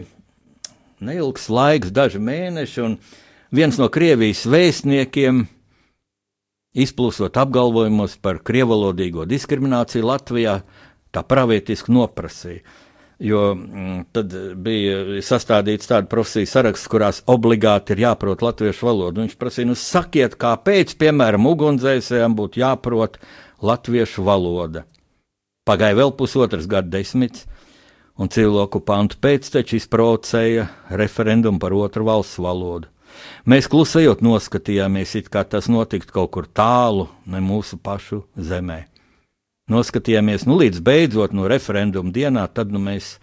neilgs 1.04 1.50
laiks, 1.52 1.92
daži 1.92 2.22
mēneši, 2.24 2.84
un 2.86 2.98
viens 3.56 3.78
no 3.80 3.90
Krievijas 3.92 4.46
vēstniekiem, 4.50 5.46
izplūstot 6.76 7.38
apgalvojumus 7.40 8.18
par 8.24 8.42
krievalodīgo 8.46 9.26
diskrimināciju 9.30 10.08
Latvijā, 10.10 10.60
tā 11.16 11.24
pravietiski 11.24 11.94
noprasīja. 11.96 12.64
Jo 13.24 13.54
m, 13.56 14.02
tad 14.12 14.34
bija 14.60 15.22
sastādīts 15.24 15.88
tāds 15.88 16.10
profesijas 16.12 16.52
saraksts, 16.58 16.90
kurās 16.92 17.22
obligāti 17.32 17.96
ir 17.96 18.02
jāprot 18.04 18.44
latviešu 18.44 18.90
valoda. 18.90 19.24
Viņš 19.24 19.38
prasīja, 19.40 19.70
nu 19.70 19.78
sakiet, 19.80 20.36
kāpēc, 20.42 20.98
piemēram, 21.00 21.48
ugunsdzēsējiem 21.48 22.36
būtu 22.36 22.60
jāprot 22.60 23.16
latviešu 23.64 24.26
valoda. 24.28 24.84
Pagāja 25.66 25.96
vēl 26.02 26.12
pusotras 26.20 26.68
gadsimts, 26.68 27.46
un 28.20 28.28
civilu 28.32 28.60
okupantu 28.66 29.18
pēcteči 29.24 29.80
izprovocēja 29.80 30.68
referendumu 31.00 31.64
par 31.64 31.74
otru 31.76 32.06
valsts 32.12 32.44
valodu. 32.44 32.92
Mēs 33.50 33.70
klusējot 33.72 34.24
noskatījāmies, 34.26 35.16
it 35.20 35.32
kā 35.34 35.46
tas 35.48 35.70
notiktu 35.72 36.14
kaut 36.16 36.32
kur 36.36 36.50
tālu, 36.50 37.08
ne 37.30 37.42
mūsu 37.44 37.80
pašu 37.82 38.24
zemē. 38.36 38.84
Noskatījāmies, 39.72 40.46
nu 40.46 40.60
līdz 40.60 40.82
beidzot 40.86 41.34
no 41.34 41.48
referenduma 41.50 42.14
dienā, 42.14 42.46
tad 42.54 42.74
nu 42.74 42.82
mēs 42.82 43.16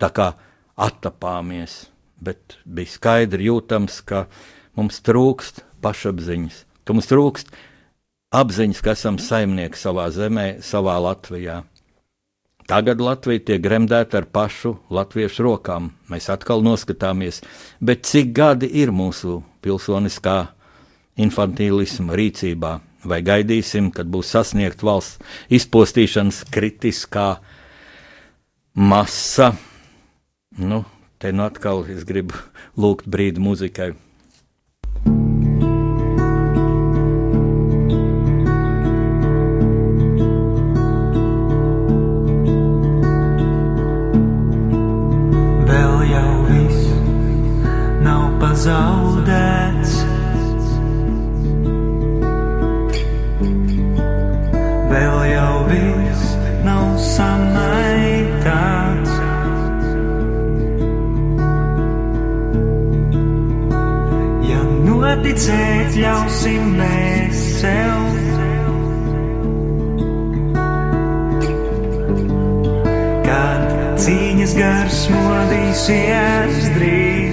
tā 0.00 0.10
kā 0.12 0.32
attapāmies, 0.76 1.86
bet 2.20 2.58
bija 2.64 2.92
skaidri 2.92 3.48
jūtams, 3.48 4.02
ka 4.04 4.26
mums 4.76 5.00
trūkst 5.06 5.64
pašapziņas, 5.84 6.60
ka 6.84 6.96
mums 6.96 7.08
trūkst 7.08 7.50
apziņas, 8.36 8.82
ka 8.84 8.92
esam 8.92 9.16
saimnieki 9.22 9.80
savā 9.80 10.10
zemē, 10.12 10.58
savā 10.64 10.98
Latvijā. 11.00 11.62
Tagad 12.68 13.00
Latvija 13.00 13.40
tiek 13.48 13.62
gremdēta 13.64 14.18
ar 14.20 14.26
pašu 14.28 14.74
latviešu 14.92 15.44
rokām. 15.46 15.86
Mēs 16.12 16.26
atkal 16.28 16.60
noskatāmies, 16.60 17.40
bet 17.80 18.04
cik 18.04 18.34
gadi 18.36 18.68
ir 18.82 18.92
mūsu 18.92 19.38
pilsoniskā 19.64 20.36
infantīlisma 21.16 22.18
rīcībā? 22.18 22.74
Vai 23.08 23.22
gaidīsim, 23.24 23.88
kad 23.94 24.10
būs 24.12 24.34
sasniegta 24.34 24.84
valsts 24.84 25.16
izpostīšanas 25.54 26.42
kritiskā 26.52 27.28
masa? 28.76 29.54
Nu, 30.58 30.82
te 31.16 31.32
nu 31.32 31.46
atkal 31.46 31.86
es 31.88 32.04
gribu 32.04 32.36
lūgt 32.76 33.08
brīdi 33.08 33.40
muzikai. 33.40 33.94
Noticēt 65.18 65.96
ļausim 65.98 66.74
mēs 66.78 67.40
sev. 67.58 68.18
Kad 73.26 73.98
cīņas 74.04 74.54
gars 74.58 75.00
modīsies 75.14 76.70
drīz. 76.76 77.27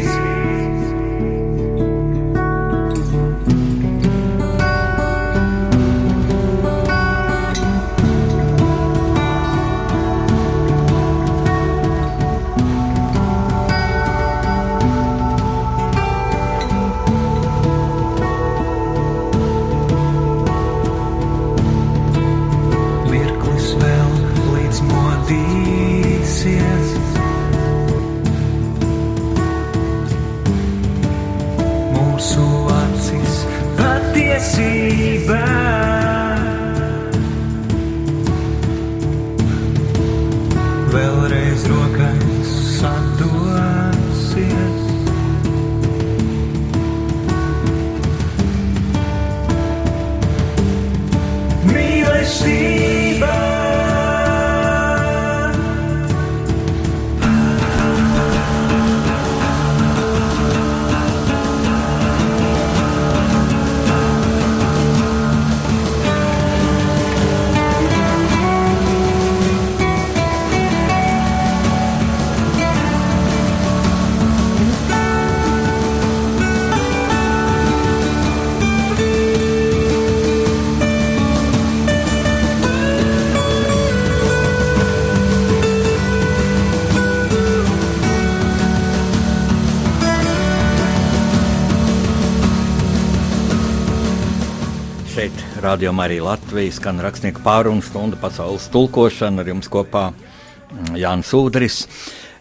Rādījumā 95.66 96.04
arī 96.06 96.20
Latvijas 96.22 96.76
skan 96.78 97.00
rakstnieku 97.02 97.42
pārunu 97.42 97.82
stunda 97.82 98.20
pasaules 98.22 98.68
tulkošana 98.70 99.42
ar 99.42 99.48
jums 99.50 99.70
kopā 99.74 100.04
mm, 100.12 100.92
Jānis 101.02 101.32
Udris. 101.34 101.78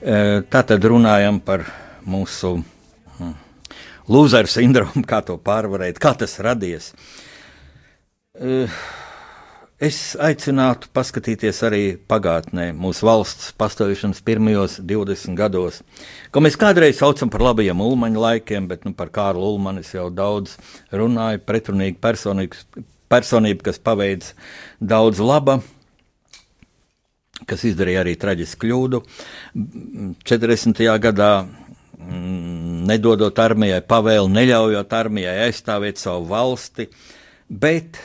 E, 0.05 0.43
Tātad 0.53 0.85
runājam 0.85 1.39
par 1.41 1.65
mūsu 2.05 2.59
mm, 2.59 3.31
lūzeru 4.13 4.51
sindromu, 4.53 5.07
kā 5.11 5.23
to 5.25 5.39
pārvarēt, 5.41 6.03
kā 6.03 6.13
tas 6.21 6.37
radies. 6.45 6.93
E, 8.37 8.67
Es 9.85 10.15
aicinātu 10.23 10.87
paskatīties 10.95 11.59
arī 11.67 11.81
pagātnē, 12.09 12.69
mūsu 12.79 13.09
valsts 13.09 13.51
pastāvēšanas 13.59 14.23
pirmajos 14.25 14.79
20 14.87 15.35
gados, 15.37 15.81
ko 16.31 16.41
mēs 16.45 16.55
kādreiz 16.57 17.01
saucam 17.01 17.29
par 17.29 17.43
labajiem 17.43 17.83
ulmaņa 17.83 18.23
laikiem, 18.23 18.69
bet 18.71 18.87
nu, 18.87 18.95
par 18.95 19.11
Kārlu 19.13 19.51
Ulmanu 19.51 19.83
es 19.83 19.91
jau 19.93 20.07
daudz 20.15 20.55
runāju. 20.95 21.43
Kas 27.49 27.65
izdarīja 27.67 28.05
arī 28.05 28.15
traģisku 28.21 28.65
kļūdu. 28.65 29.01
40. 30.25 30.83
gadā 31.03 31.31
mm, 31.45 32.83
nedodot 32.89 33.39
armijai 33.43 33.83
pavēlu, 33.87 34.31
neļaujot 34.33 34.99
armijai 34.99 35.37
aizstāvēt 35.49 36.01
savu 36.01 36.29
valsti, 36.31 36.89
bet 37.49 37.99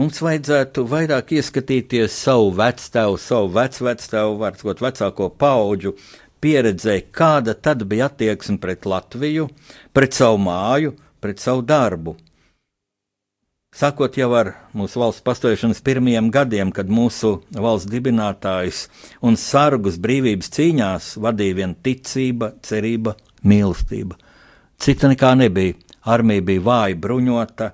mums 0.00 0.20
vajadzētu 0.24 0.86
vairāk 0.90 1.34
ieskatīties 1.38 2.18
savu 2.26 2.52
vectēvu, 2.58 3.18
savu 3.20 3.50
vecvectēvu, 3.58 4.36
var 4.42 4.60
sakot, 4.60 4.84
vecāko 4.86 5.30
pauģu 5.38 5.96
pieredzē, 6.44 6.98
kāda 7.14 7.56
tad 7.56 7.86
bija 7.88 8.10
attieksme 8.10 8.58
pret 8.60 8.84
Latviju, 8.88 9.48
pret 9.96 10.16
savu 10.16 10.42
māju, 10.44 10.94
pret 11.24 11.40
savu 11.40 11.64
darbu. 11.64 12.18
Sākot 13.74 14.14
jau 14.14 14.28
ar 14.38 14.52
mūsu 14.70 15.00
valsts 15.02 15.24
pastāvēšanas 15.26 15.80
pirmajiem 15.82 16.28
gadiem, 16.30 16.70
kad 16.70 16.86
mūsu 16.86 17.40
valsts 17.50 17.90
dibinātājs 17.90 18.84
un 19.26 19.34
sargus 19.34 19.96
brīvības 19.98 20.52
cīņās 20.54 21.08
vadīja 21.24 21.56
vien 21.58 21.72
ticība, 21.82 22.52
cerība, 22.62 23.16
mīlestība. 23.42 24.14
Cita 24.78 25.10
nekā 25.10 25.32
nebija. 25.40 25.74
Armija 26.06 26.44
bija 26.44 26.62
vāja, 26.62 27.00
bruņota, 27.00 27.70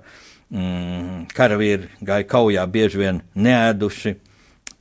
mm, 0.49 1.27
karavīri 1.37 1.91
gāja 2.01 2.25
kaujā 2.33 2.63
bieži 2.71 3.01
vien 3.03 3.21
neēduši, 3.35 4.15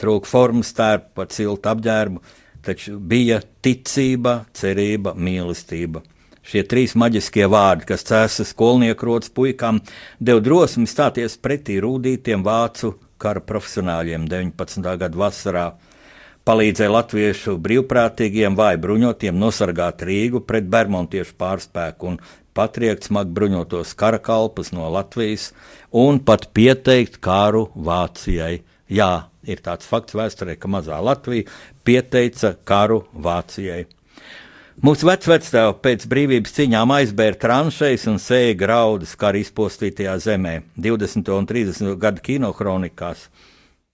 trūka 0.01 0.31
formas 0.31 0.73
tērpu, 0.73 1.11
pat 1.21 1.37
siltu 1.37 1.69
apģērbu, 1.69 2.23
taču 2.65 2.97
bija 2.97 3.43
ticība, 3.61 4.47
cerība, 4.57 5.13
mīlestība. 5.19 6.01
Šie 6.41 6.63
trīs 6.65 6.97
maģiskie 6.97 7.45
vārdi, 7.53 7.87
kas 7.91 8.07
cēsa 8.09 8.47
skolnieku 8.49 9.07
rotas 9.07 9.33
puikām, 9.37 9.83
deva 10.19 10.41
drosmi 10.41 10.89
stāties 10.89 11.37
pretī 11.37 11.77
rūtītiem 11.85 12.45
vācu 12.47 12.95
kara 13.21 13.43
profesionāļiem 13.45 14.25
19. 14.31 14.97
gada 15.03 15.21
vasarā. 15.21 15.67
Palīdzēja 16.49 16.93
latviešu 16.95 17.59
brīvprātīgiem 17.61 18.57
vai 18.57 18.73
bruņotiem 18.81 19.37
nosargāt 19.37 20.01
Rīgu 20.09 20.41
pret 20.49 20.71
bermontiešu 20.73 21.37
pārspēku 21.39 22.09
un 22.09 22.17
patriekt 22.57 23.07
smagi 23.11 23.37
bruņotos 23.37 23.93
karakalpus 24.01 24.73
no 24.73 24.89
Latvijas 24.91 25.51
un 25.93 26.23
pat 26.25 26.49
pieteikt 26.57 27.21
kāru 27.23 27.67
Vācijai. 27.77 28.63
Jā, 28.91 29.13
ir 29.45 29.61
tāds 29.63 29.87
fakts 29.87 30.17
vēsturē, 30.17 30.57
ka 30.59 30.73
mazā 30.73 30.99
Latvija 31.05 31.47
pieteica 31.85 32.57
karu 32.65 33.05
Vācijai. 33.13 33.85
Mūsu 34.81 35.05
vecvectēvi 35.05 35.75
pēc 35.85 36.05
brīvības 36.09 36.55
cīņām 36.57 36.93
aizbēra 36.95 37.37
tranšejas 37.37 38.07
un 38.09 38.15
sēja 38.17 38.55
graudus 38.57 39.11
kara 39.21 39.37
izpostītajā 39.37 40.15
zemē. 40.25 40.55
20. 40.81 41.27
un 41.37 41.49
30. 41.51 41.91
gadu 42.01 42.23
kinokronikās 42.25 43.27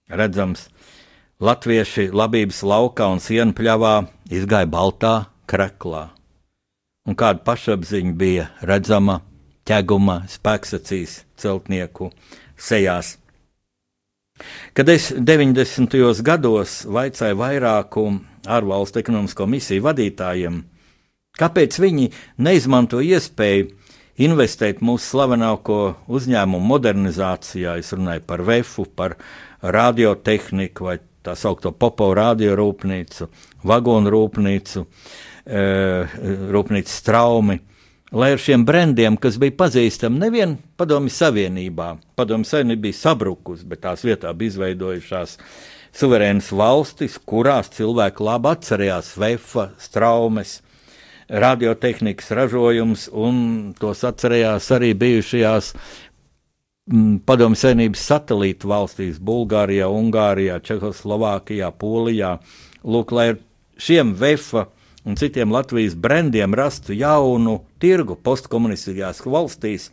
redzams, 0.07 0.69
latvieši 1.43 2.05
labības 2.15 2.61
laukā 2.63 3.09
un 3.11 3.19
sienu 3.19 3.51
pļavā 3.57 3.91
izgāja 4.31 4.69
baltā 4.71 5.11
kreklā. 5.51 6.05
Un 7.03 7.19
kāda 7.19 7.43
pašapziņa 7.43 8.15
bija 8.23 8.47
redzama 8.63 9.17
ķeguma 9.67 10.21
spēksacīs 10.31 11.17
celtnieku 11.35 12.13
sejās. 12.55 13.17
Kad 14.71 14.87
es 14.95 15.11
90. 15.11 15.99
gados 16.23 16.79
vaicāju 16.87 17.41
vairāku 17.43 18.07
ārvalstu 18.47 19.03
ekonomisko 19.03 19.51
misiju 19.51 19.83
vadītājiem, 19.91 20.63
Kāpēc 21.37 21.77
viņi 21.81 22.09
neizmanto 22.41 23.01
iespēju 23.03 23.69
investēt 24.25 24.81
mūsu 24.81 25.11
slavenāko 25.11 25.81
uzņēmumu 26.09 26.65
modernizācijā? 26.71 27.77
Es 27.77 27.93
runāju 27.93 28.25
par 28.25 28.41
VEFu, 28.47 28.87
par 28.97 29.17
radiotehniku 29.61 30.89
vai 30.89 30.97
tā 31.27 31.35
saucamo 31.37 31.75
popo 31.77 32.09
radiorūpnīcu, 32.17 33.29
vagonu 33.67 34.13
rūpnīcu, 34.13 34.85
e, 35.45 35.63
rūpnīcu 36.55 36.93
straumi. 36.93 37.59
Lai 38.15 38.29
ar 38.37 38.39
šiem 38.39 38.63
brendiem, 38.63 39.17
kas 39.19 39.35
bija 39.35 39.51
pazīstami 39.59 40.21
nevien 40.21 40.53
Padomju 40.79 41.11
Savienībā, 41.11 41.89
Padomju 42.15 42.47
Savienība 42.47 42.85
bija 42.85 42.99
sabrukusi, 43.01 43.67
bet 43.67 43.81
tās 43.83 44.05
vietā 44.07 44.31
bija 44.31 44.53
izveidojušās 44.53 45.35
suverēnas 45.97 46.53
valstis, 46.55 47.17
kurās 47.27 47.73
cilvēki 47.75 48.23
labi 48.23 48.53
atcerējās 48.53 49.11
Vefa, 49.19 49.67
Straumes, 49.83 50.61
radiotehnikas 51.27 52.31
ražojums, 52.31 53.07
un 53.11 53.73
tos 53.79 54.03
atcerējās 54.07 54.69
arī 54.75 54.93
bijušajās 54.97 55.73
mm, 56.91 57.19
padomju 57.27 57.59
senības 57.59 58.05
satelītu 58.11 58.71
valstīs- 58.71 59.19
Bulgārijā, 59.29 59.89
Ungārijā, 59.91 60.59
Čehoslovākijā, 60.63 61.71
Polijā. 61.71 62.37
Lūk, 62.83 63.11
lai 63.11 63.29
ar 63.33 63.37
šiem 63.77 64.15
VEFA 64.15 64.67
un 65.05 65.15
citiem 65.15 65.51
Latvijas 65.51 65.95
brendiem 65.95 66.53
rastu 66.55 66.93
jaunu 66.93 67.61
tirgu 67.79 68.15
postkomunistiskajās 68.15 69.21
valstīs, 69.25 69.89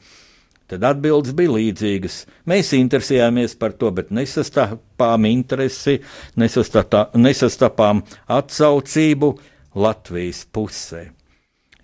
tad 0.69 0.85
atbildes 0.85 1.35
bija 1.35 1.51
līdzīgas. 1.51 2.27
Mēs 2.47 2.73
interesējāmies 2.79 3.59
par 3.59 3.73
to, 3.73 3.91
bet 3.91 4.11
nesastapām 4.11 5.27
interesi, 5.27 6.01
nesastapām 6.37 8.03
atsaucību 8.29 9.39
Latvijas 9.75 10.47
pusē 10.55 11.11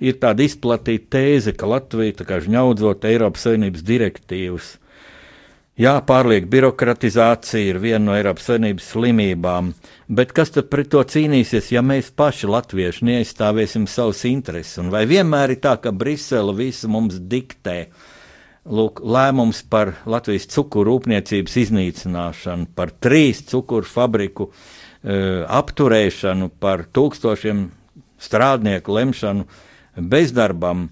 ir 0.00 0.18
tāda 0.20 0.44
izplatīta 0.44 1.18
tēze, 1.18 1.54
ka 1.56 1.68
Latvija 1.68 2.26
kā 2.26 2.40
žņaudzot 2.42 3.04
Eiropas 3.08 3.46
Savienības 3.46 3.84
direktīvas. 3.86 4.76
Jā, 5.80 5.94
pārliek 6.04 6.44
birokratizācija 6.50 7.70
ir 7.70 7.78
viena 7.80 8.02
no 8.10 8.16
Eiropas 8.16 8.50
Savienības 8.50 8.88
slimībām, 8.92 9.70
bet 10.12 10.34
kas 10.36 10.52
tad 10.52 10.68
pret 10.72 10.90
to 10.92 11.00
cīnīsies, 11.08 11.70
ja 11.72 11.80
mēs 11.80 12.10
paši 12.12 12.50
latvieši 12.50 13.06
neaizstāvēsim 13.08 13.86
savus 13.88 14.26
intereses? 14.28 14.76
Un 14.82 14.90
vai 14.92 15.06
vienmēr 15.08 15.54
ir 15.54 15.62
tā, 15.64 15.78
ka 15.80 15.92
Brisele 15.96 16.52
visu 16.58 16.90
mums 16.92 17.16
diktē? 17.32 17.86
Lūk, 18.68 19.00
lēmums 19.00 19.62
par 19.72 19.94
Latvijas 20.04 20.50
cukuru 20.52 20.90
rūpniecības 20.90 21.56
iznīcināšanu, 21.62 22.68
par 22.76 22.92
trīs 23.00 23.40
cukuru 23.48 23.88
fabriku 23.88 24.50
e, 24.50 25.16
apturēšanu, 25.48 26.50
par 26.60 26.84
tūkstošiem 26.92 27.64
strādnieku 28.20 29.00
lemšanu 29.00 29.48
bezdarbam. 30.00 30.88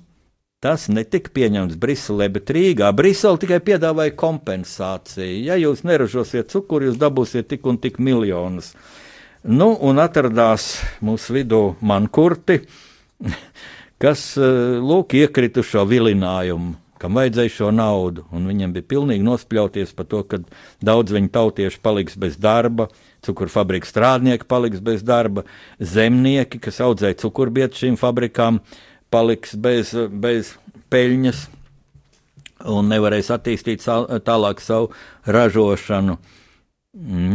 Tas 0.59 0.89
netika 0.91 1.31
pieņemts 1.31 1.77
Briselē, 1.79 2.27
bet 2.35 2.51
Rīgā. 2.51 2.89
Brisele 2.99 3.39
tikai 3.39 3.61
piedāvāja 3.63 4.11
kompensāciju. 4.19 5.45
Ja 5.47 5.55
jūs 5.55 5.85
neražosiet 5.87 6.51
cukuru, 6.51 6.89
jūs 6.89 6.99
dabūsiet 6.99 7.47
tik 7.53 7.69
un 7.71 7.79
tik 7.79 8.01
miljonus. 8.03 8.73
Nu, 9.47 9.71
un 9.79 10.03
atradās 10.03 10.73
mūsu 10.99 11.37
vidū 11.37 11.61
mankurti, 11.79 12.59
kas 14.03 14.33
eh, 14.35 14.83
lūk 14.83 15.15
iekrita 15.21 15.63
šo 15.63 15.85
vilinājumu, 15.87 16.75
kam 16.99 17.15
vajadzēja 17.21 17.55
šo 17.61 17.71
naudu. 17.79 18.27
Un 18.35 18.51
viņam 18.51 18.75
bija 18.75 18.91
pilnīgi 18.97 19.23
nospļauties 19.31 19.95
par 19.95 20.11
to, 20.11 20.25
ka 20.27 20.43
daudz 20.83 21.15
viņu 21.15 21.31
tautiešu 21.39 21.79
paliks 21.87 22.19
bez 22.19 22.35
darba, 22.35 22.89
cukurfabrikas 23.23 23.95
strādnieki 23.95 24.51
paliks 24.51 24.83
bez 24.83 25.07
darba, 25.07 25.47
zemnieki, 25.79 26.59
kas 26.67 26.83
audzēja 26.83 27.23
cukurbietu 27.23 27.85
šīm 27.85 28.03
fabrikām, 28.03 28.59
paliks 29.11 29.55
bez, 29.57 29.95
bez 30.11 30.55
peļņas 30.93 31.45
un 32.69 32.91
nevarēs 32.91 33.31
attīstīt 33.35 33.85
tālāk 34.27 34.63
savu 34.63 34.91
ražošanu. 35.27 36.19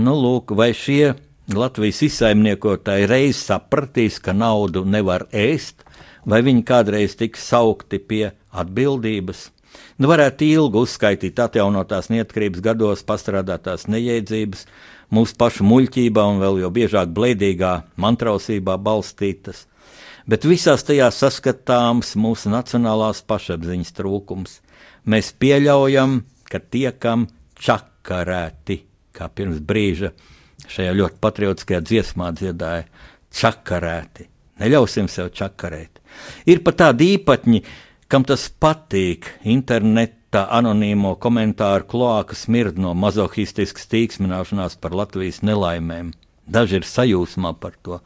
Nu, 0.04 0.14
lūk, 0.18 0.52
vai 0.58 0.74
šie 0.76 1.14
Latvijas 1.54 2.02
izsaimniekotāji 2.08 3.08
reiz 3.08 3.42
sapratīs, 3.46 4.20
ka 4.24 4.36
naudu 4.36 4.84
nevar 4.88 5.28
ēst, 5.32 5.84
vai 6.28 6.42
viņi 6.44 6.64
kādreiz 6.68 7.18
tiks 7.20 7.46
saukti 7.52 8.00
pie 8.00 8.24
atbildības? 8.52 9.50
Nu, 9.98 10.10
varētu 10.12 10.46
ilgi 10.46 10.82
uzskaitīt 10.84 11.40
atjaunotās 11.40 12.10
neatkarības 12.14 12.64
gados 12.66 13.06
pastrādātās 13.08 13.88
nejēdzības, 13.90 14.66
mūsu 15.14 15.38
pašu 15.40 15.66
muļķībā 15.70 16.26
un 16.34 16.42
vēl 16.42 16.64
jau 16.64 16.72
biežāk 16.74 17.14
blēdīgā 17.16 17.74
mantrausībā 18.02 18.78
balstītas 18.82 19.66
bet 20.30 20.46
visās 20.48 20.86
tajās 20.88 21.20
saskatāms 21.24 22.14
mūsu 22.20 22.52
nacionālās 22.54 23.24
pašapziņas 23.28 23.96
trūkums. 23.98 24.60
Mēs 25.10 25.34
pieļaujam, 25.40 26.22
ka 26.48 26.62
tiekam 26.62 27.28
čakarēti, 27.60 28.80
kā 29.16 29.30
pirms 29.30 29.60
brīža 29.64 30.14
šajā 30.70 30.94
ļoti 30.96 31.20
patriotiskajā 31.24 31.82
dziesmā 31.84 32.32
dziedāja, 32.38 32.86
čakarēti. 33.34 34.30
Neļausim 34.62 35.10
sev 35.12 35.32
čakarēt. 35.36 36.00
Ir 36.48 36.62
pat 36.64 36.80
tādi 36.84 37.14
īpatņi, 37.18 37.64
kam 38.08 38.26
tas 38.28 38.46
patīk, 38.62 39.28
interneta 39.50 40.46
anonīmo 40.54 41.16
komentāru 41.22 41.88
kloāka 41.90 42.38
smird 42.38 42.78
no 42.82 42.94
mazohistiskas 42.98 43.90
tīksmināšanās 43.92 44.78
par 44.82 44.96
Latvijas 44.98 45.42
nelaimēm. 45.46 46.14
Daži 46.46 46.80
ir 46.82 46.88
sajūsmā 46.88 47.54
par 47.60 47.76
to. 47.82 48.00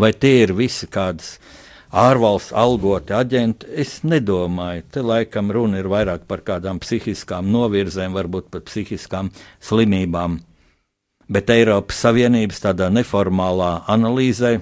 Vai 0.00 0.12
tie 0.16 0.42
ir 0.42 0.54
visi 0.56 0.88
kādas 0.90 1.36
ārvalstu 1.92 2.56
algoti 2.56 3.12
aģenti. 3.16 3.68
Es 3.84 4.00
nedomāju, 4.02 4.86
te 4.90 5.02
laikam 5.04 5.52
runa 5.52 5.82
ir 5.82 5.90
vairāk 5.92 6.24
par 6.28 6.40
kādām 6.46 6.80
psihiskām 6.82 7.50
novirzēm, 7.52 8.16
varbūt 8.16 8.48
pat 8.50 8.64
psihiskām 8.70 9.30
slimībām. 9.60 10.40
bet 11.32 11.50
Eiropas 11.50 11.96
Savienības 12.04 12.60
tādā 12.60 12.90
neformālā 12.92 13.84
analīzē 13.88 14.58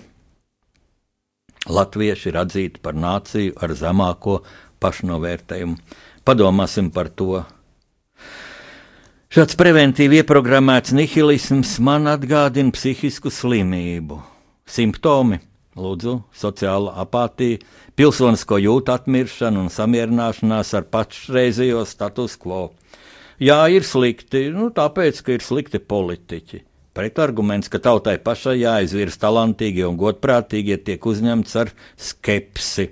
latvieši 1.68 2.28
ir 2.30 2.38
atzīti 2.40 2.82
par 2.82 2.94
nāciju 2.94 3.56
ar 3.60 3.74
zemāko 3.74 4.40
pašnovērtējumu. 4.80 5.76
Padomāsim 6.24 6.90
par 6.94 7.10
to. 7.10 7.42
Šāds 9.30 9.54
preventīvi 9.58 10.20
ieprogrammēts 10.22 10.94
nihilisms 10.96 11.76
man 11.82 12.10
atgādina 12.10 12.74
psihisku 12.74 13.30
slimību. 13.30 14.18
Simptomi- 14.66 15.40
lūdzu, 15.78 16.16
sociāla 16.34 16.96
apātija, 17.02 17.60
pilsonisko 17.98 18.58
jūtu 18.60 18.94
atmiršana 18.94 19.60
un 19.62 19.70
samierināšanās 19.72 20.72
ar 20.78 20.88
pašreizējo 20.90 21.84
status 21.86 22.36
quo. 22.40 22.70
Jā, 23.40 23.62
ir 23.72 23.86
slikti, 23.86 24.48
nu, 24.52 24.68
tāpēc, 24.76 25.22
ka 25.24 25.36
ir 25.36 25.44
slikti 25.44 25.80
politiķi. 25.80 26.64
Pretarguments, 26.96 27.70
ka 27.70 27.78
tautai 27.80 28.18
pašai 28.20 28.58
jāizvirz 28.60 29.16
talantīgie 29.22 29.86
un 29.86 29.96
godprātīgie, 30.00 30.80
tiek 30.84 31.06
uzņemts 31.06 31.54
ar 31.62 31.70
skepsi. 31.96 32.90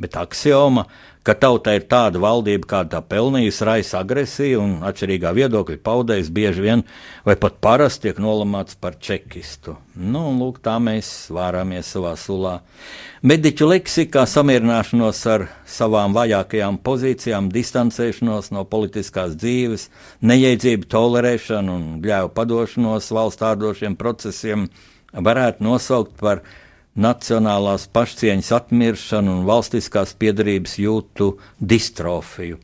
Bet 0.00 0.16
axioma, 0.18 0.84
ka 0.84 1.09
tautai 1.36 1.76
ir 1.78 1.84
tāda 1.90 2.20
valdība, 2.22 2.66
kāda 2.70 2.96
tā 2.96 3.00
pelnījusi, 3.12 3.64
raisa 3.68 3.98
agresiju 4.00 4.60
un 4.62 4.70
atšķirīgā 4.88 5.32
viedokļa 5.36 5.76
paudējs 5.84 6.30
bieži 6.32 6.64
vien 6.64 6.84
vai 7.26 7.36
pat 7.40 7.58
parasti 7.62 8.08
tiek 8.08 8.20
nolamāts 8.24 8.78
par 8.80 8.96
čekistu. 8.96 9.76
Nu, 9.94 10.24
un 10.30 10.40
lūk, 10.40 10.62
tā 10.64 10.78
mēs 10.80 11.28
vārāmies 11.34 11.90
savā 11.92 12.14
sulā. 12.18 12.54
Mediķu 13.20 13.68
leksikā 13.68 14.24
samierināšanos 14.30 15.20
ar 15.28 15.44
savām 15.68 16.16
vajākajām 16.16 16.80
pozīcijām, 16.86 17.50
distancēšanos 17.52 18.48
no 18.56 18.64
politiskās 18.64 19.36
dzīves, 19.36 19.90
neiedzību 20.24 20.88
tolerēšanu 20.90 21.76
un 21.76 21.84
gļēvu 22.00 22.32
padošanos 22.38 23.12
valsts 23.12 23.44
ārdošiem 23.50 23.98
procesiem 24.00 24.70
varētu 25.12 25.66
nosaukt 25.68 26.16
par 26.20 26.42
nacionālās 26.96 27.86
pašcieņas 27.92 28.50
atmiršanu 28.56 29.36
un 29.38 29.44
valstiskās 29.48 30.14
piedarības 30.18 30.78
jūtu 30.82 31.34
distrofiju, 31.60 32.58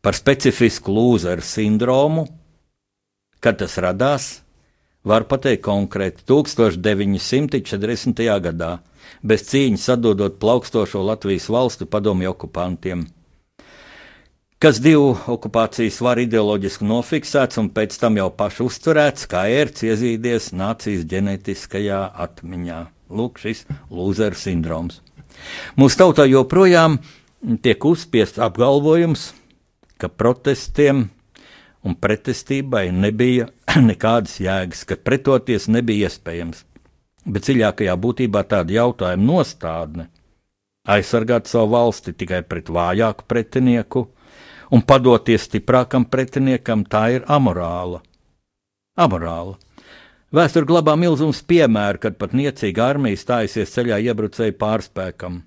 par 0.00 0.14
specifisku 0.16 0.94
lūzeru 0.94 1.44
sindromu, 1.44 2.26
kad 3.40 3.58
tas 3.60 3.78
radās, 3.82 4.40
var 5.04 5.24
pateikt 5.24 5.64
konkrēti 5.64 6.26
1940. 6.28 8.26
gadā, 8.44 8.74
bez 9.22 9.48
cīņas 9.48 9.88
atdodot 9.96 10.36
plaukstošo 10.40 11.02
Latvijas 11.02 11.48
valsti 11.48 11.88
padomju 11.88 12.30
okupantiem 12.30 13.08
kas 14.60 14.76
divu 14.84 15.14
okupācijas 15.32 16.02
var 16.04 16.20
ideoloģiski 16.20 16.84
nofiksēts 16.84 17.56
un 17.62 17.70
pēc 17.72 17.96
tam 18.02 18.18
jau 18.20 18.28
pašu 18.36 18.66
uzturēts, 18.68 19.24
kā 19.30 19.46
ērts 19.48 19.86
iezīdies 19.88 20.50
nācijas 20.52 21.06
ģenetiskajā 21.08 22.00
atmiņā. 22.26 22.80
Lūk, 23.10 23.40
šis 23.42 23.64
lūzeru 23.90 24.38
sindroms. 24.38 25.00
Mūsu 25.78 25.98
tautā 26.00 26.26
joprojām 26.30 26.98
tiek 27.64 27.84
uzspiests 27.84 28.40
apgalvojums, 28.42 29.30
ka 30.00 30.08
protestiem 30.08 31.08
un 31.84 31.96
pretestībai 31.96 32.90
nebija 32.92 33.48
nekādas 33.90 34.38
jēgas, 34.42 34.84
ka 34.84 34.98
pretoties 35.00 35.68
nebija 35.72 36.10
iespējams. 36.10 36.64
Bet 37.30 37.46
dziļākajā 37.46 37.96
būtībā 38.00 38.44
tāda 38.48 38.76
jautājuma 38.78 39.26
nostādne- 39.26 40.08
aizsargāt 40.94 41.50
savu 41.50 41.74
valsti 41.74 42.14
tikai 42.16 42.42
pret 42.42 42.70
vājāku 42.72 43.26
pretinieku 43.28 44.06
un 44.70 44.82
padoties 44.82 45.44
stiprākam 45.48 46.06
pretiniekam, 46.06 46.86
tā 46.86 47.04
ir 47.16 47.26
amorāla. 47.28 48.00
Amorāla. 48.96 49.58
Vēsture 50.30 50.62
glabā 50.62 50.92
milzums 50.94 51.40
piemēru, 51.42 51.98
kad 52.04 52.14
pat 52.14 52.34
niecīga 52.38 52.84
armija 52.92 53.18
stājusies 53.18 53.72
ceļā 53.74 53.96
iebrucēju 54.04 54.54
pārspēkam. 54.60 55.40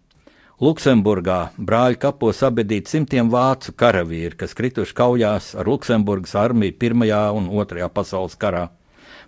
Luksemburgā 0.59 1.37
brāļu 1.55 2.01
kapos 2.01 2.41
abedīt 2.43 2.91
simtiem 2.91 3.29
vācu 3.31 3.71
karavīri, 3.79 4.35
kas 4.41 4.51
krituši 4.59 4.97
kaujās 4.97 5.53
ar 5.55 5.71
Luksemburgas 5.71 6.35
armiju 6.35 6.75
Pirmajā 6.83 7.21
un 7.31 7.47
Otrajā 7.63 7.87
pasaules 7.95 8.35
karā. 8.35 8.65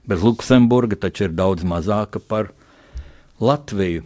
Bez 0.03 0.27
Luksemburga 0.27 0.99
taču 1.07 1.29
ir 1.29 1.37
daudz 1.39 1.63
mazāka 1.63 2.19
par 2.19 2.51
Latviju. 3.39 4.03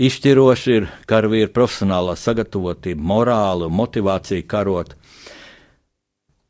Izšķiroši 0.00 0.74
ir 0.78 0.88
karavīra 1.10 1.52
profesionālā 1.52 2.16
sagatavotība, 2.16 3.04
morāla 3.12 3.68
un 3.68 3.76
motivācija 3.76 4.48
karot. 4.48 4.96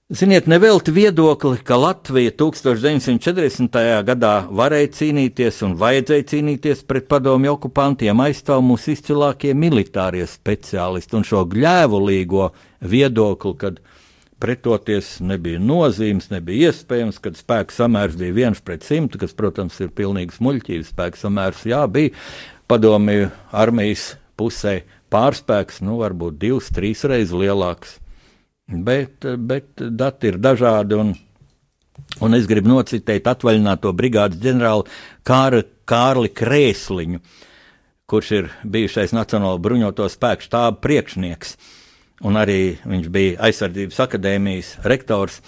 Ziniet, 0.08 0.46
nevelti 0.48 0.88
viedokli, 0.88 1.58
ka 1.60 1.76
Latvija 1.76 2.32
1940. 2.32 3.74
gadā 4.08 4.30
varēja 4.48 4.88
cīnīties 4.96 5.58
un 5.66 5.74
vajadzēja 5.76 6.24
cīnīties 6.30 6.80
pret 6.88 7.10
padomju 7.10 7.52
okupantiem, 7.52 8.22
aizstāv 8.24 8.62
mūsu 8.64 8.94
izcilākie 8.94 9.52
militārie 9.52 10.24
speciālisti 10.24 11.18
un 11.20 11.28
šo 11.28 11.42
gļēvulīgo 11.52 12.48
viedokli, 12.94 13.54
kad 13.60 13.82
pretoties 14.40 15.18
nebija 15.20 15.60
nozīmes, 15.60 16.30
nebija 16.32 16.72
iespējams, 16.72 17.20
kad 17.20 17.36
spēku 17.36 17.76
samērs 17.76 18.16
bija 18.16 18.38
viens 18.40 18.64
pret 18.64 18.88
simtu, 18.88 19.20
kas, 19.20 19.36
protams, 19.36 19.76
ir 19.84 19.92
pilnīgs 19.92 20.40
muļķības 20.40 20.96
spēku 20.96 21.24
samērs. 21.26 21.68
Jā, 21.68 21.84
bija 21.84 22.16
padomju 22.64 23.28
armijas 23.52 24.14
pusē 24.40 24.78
pārspēks, 25.12 25.84
nu, 25.84 26.00
varbūt 26.00 26.40
divas, 26.40 26.72
trīs 26.72 27.04
reizes 27.04 27.36
lielāks 27.36 27.98
bet, 28.68 29.24
bet 29.38 29.74
dati 29.76 30.32
ir 30.32 30.38
dažādi. 30.42 30.98
Un, 30.98 31.14
un 32.20 32.36
es 32.36 32.46
gribu 32.50 32.72
nocitēt 32.72 33.28
atvaļināto 33.30 33.92
brigādes 33.96 34.40
ģenerāli 34.42 34.88
Kāra, 35.26 35.64
Kārli 35.88 36.30
Krēsliņu, 36.36 37.22
kurš 38.08 38.30
ir 38.36 38.52
bijušais 38.64 39.14
Nacionālo 39.16 39.58
bruņoto 39.62 40.08
spēku 40.12 40.46
štāba 40.48 40.78
priekšnieks, 40.84 41.56
un 42.28 42.38
arī 42.40 42.78
viņš 42.84 43.10
bija 43.12 43.42
aizsardzības 43.48 44.00
akadēmijas 44.04 44.72
rektors. 44.88 45.42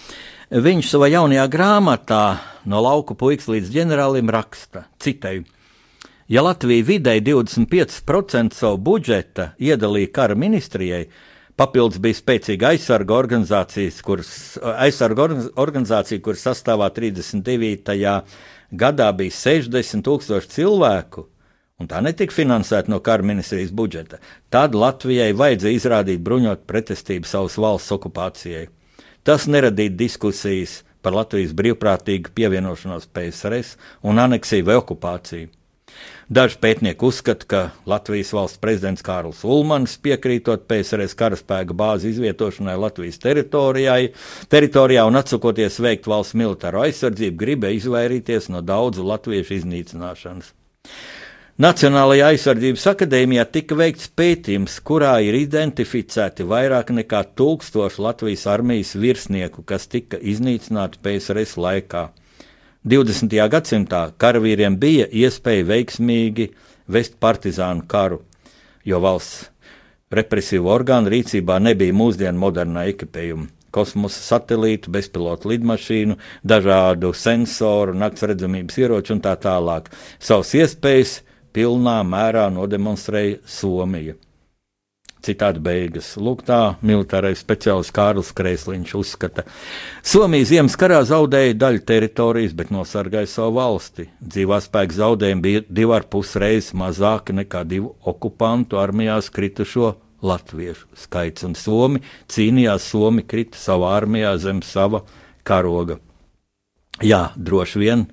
Viņš 0.51 0.89
savā 0.91 1.11
jaunajā 1.13 1.47
grāmatā 1.51 2.25
no 2.67 2.81
lauku 2.83 3.15
puikas 3.15 3.47
līdz 3.53 3.71
ģenerālim 3.71 4.33
raksta, 4.35 4.89
citēju, 4.99 5.45
ja 6.31 6.43
Latvija 6.43 6.87
vidēji 6.89 7.23
25% 7.29 8.57
savu 8.59 8.81
budžeta 8.91 9.53
iedalīja 9.63 10.11
kara 10.15 10.39
ministrijai, 10.39 11.05
Papildus 11.61 12.01
bija 12.01 12.17
spēcīga 12.17 12.71
aizsarga 12.73 13.19
organizācija, 13.21 13.93
kuras, 14.05 14.31
aizsarga 14.81 15.27
organizācija, 15.61 16.23
kuras 16.25 16.47
sastāvā 16.47 16.87
39. 16.97 18.15
gadā 18.81 19.09
bija 19.19 19.35
60 19.37 20.07
tūkstoši 20.07 20.51
cilvēku, 20.55 21.27
un 21.77 21.91
tā 21.91 22.01
netika 22.07 22.33
finansēta 22.33 22.89
no 22.89 23.03
kara 23.05 23.27
ministrijas 23.29 23.75
budžeta. 23.77 24.23
Tad 24.49 24.73
Latvijai 24.73 25.35
vajadzēja 25.37 25.83
izrādīt 25.83 26.25
bruņot 26.25 26.65
pretestību 26.71 27.29
savas 27.29 27.61
valsts 27.61 27.93
okupācijai. 27.99 28.71
Tas 29.21 29.45
neradīja 29.45 29.99
diskusijas 30.01 30.81
par 31.05 31.13
Latvijas 31.19 31.53
brīvprātīgu 31.57 32.33
pievienošanos 32.41 33.11
PSRS 33.13 33.77
un 34.09 34.25
aneksiju 34.25 34.65
vai 34.65 34.81
okupāciju. 34.81 35.53
Daži 36.31 36.61
pētnieki 36.63 37.03
uzskata, 37.09 37.47
ka 37.51 37.61
Latvijas 37.91 38.31
valsts 38.37 38.61
prezidents 38.63 39.03
Kārls 39.03 39.41
Ulmans 39.43 39.97
piekrītot 39.99 40.69
PSRS 40.71 41.17
karaspēka 41.19 41.75
bāzi 41.75 42.13
izvietošanai 42.15 42.77
Latvijas 42.79 43.19
teritorijā 43.19 45.07
un 45.11 45.19
atsakoties 45.19 45.81
veikt 45.83 46.07
valsts 46.07 46.39
militāro 46.39 46.85
aizsardzību, 46.87 47.41
gribēja 47.41 47.81
izvairīties 47.81 48.47
no 48.55 48.63
daudzu 48.63 49.03
latviešu 49.11 49.57
iznīcināšanas. 49.59 50.55
Nacionālajā 51.61 52.31
aizsardzības 52.33 52.87
akadēmijā 52.95 53.43
tika 53.53 53.77
veikts 53.77 54.07
pētījums, 54.17 54.79
kurā 54.87 55.19
ir 55.27 55.35
identificēti 55.37 56.47
vairāk 56.49 56.95
nekā 56.97 57.21
tūkstoši 57.37 58.01
Latvijas 58.01 58.47
armijas 58.49 58.95
virsnieku, 58.97 59.67
kas 59.69 59.91
tika 59.93 60.17
iznīcināti 60.17 61.03
PSRS 61.05 61.59
laikā. 61.61 62.07
20. 62.81 63.35
gadsimtā 63.53 64.07
karavīriem 64.17 64.79
bija 64.81 65.05
iespēja 65.13 65.67
veiksmīgi 65.69 66.47
vest 66.89 67.19
partizānu 67.21 67.85
karu, 67.85 68.23
jo 68.89 69.01
valsts 69.05 69.51
represīvu 70.09 70.71
orgānu 70.73 71.13
rīcībā 71.13 71.59
nebija 71.61 71.93
mūsdienu 71.93 72.41
modernā 72.41 72.87
ekipējuma. 72.95 73.51
Kosmosa 73.71 74.23
satelītu, 74.25 74.91
bezpilotu 74.91 75.53
lidmašīnu, 75.53 76.17
dažādu 76.41 77.13
sensoru, 77.15 77.93
nakts 77.95 78.25
redzamības 78.27 78.81
ieroču 78.81 79.15
un 79.19 79.21
tā 79.29 79.37
tālāk. 79.45 79.93
Savas 80.19 80.57
iespējas 80.57 81.19
pilnā 81.53 82.01
mērā 82.03 82.49
nodemonstrēja 82.51 83.43
Somija. 83.45 84.17
Citādi 85.21 85.61
beigas. 85.61 86.15
Lūk, 86.17 86.43
tā 86.49 86.77
militārais 86.87 87.43
speciālists 87.43 87.93
Kārlis 87.93 88.33
Krēsliņš 88.37 88.95
uzskata. 88.97 89.45
Somija 90.07 90.49
ziemas 90.49 90.77
karā 90.81 91.03
zaudēja 91.09 91.59
daļu 91.61 91.83
teritorijas, 91.89 92.55
bet 92.57 92.73
nosargāja 92.73 93.29
savu 93.29 93.59
valsti. 93.59 94.09
Dzīvā 94.25 94.63
spēka 94.65 94.97
zaudējumi 94.97 95.45
bija 95.45 95.65
divi 95.69 95.97
ar 95.97 96.09
pus 96.09 96.33
reizes 96.41 96.73
mazāki 96.73 97.37
nekā 97.37 97.67
divu 97.69 97.93
okupantu 98.09 98.81
armijās 98.81 99.29
kritušo 99.35 99.95
latviešu 100.25 100.89
skaits, 101.05 101.45
un 101.49 101.57
Somi 101.57 102.03
cīnījās, 102.33 102.89
Somi 102.93 103.25
krita 103.29 103.61
savā 103.61 103.95
armijā 103.99 104.35
zem 104.41 104.65
sava 104.65 105.03
karoga. 105.45 105.99
Jā, 107.01 107.31
droši 107.37 107.81
vien 107.81 108.09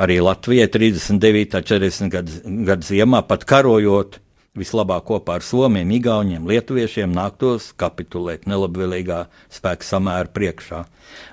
arī 0.00 0.20
Latvijai 0.24 0.68
39. 0.72 1.56
un 1.56 1.66
40. 1.72 2.12
gadu 2.12 2.64
gad 2.68 2.84
ziemā 2.84 3.22
pat 3.28 3.44
karojot 3.48 4.20
vislabāk 4.58 5.06
kopā 5.08 5.38
ar 5.38 5.44
Somiem, 5.44 5.90
Igauniem, 5.96 6.46
Lietuviešiem 6.48 7.12
nāktos 7.14 7.70
kapitulēt 7.78 8.48
nelabvēlīgā 8.50 9.26
spēka 9.52 9.86
samēra 9.86 10.32
priekšā, 10.32 10.82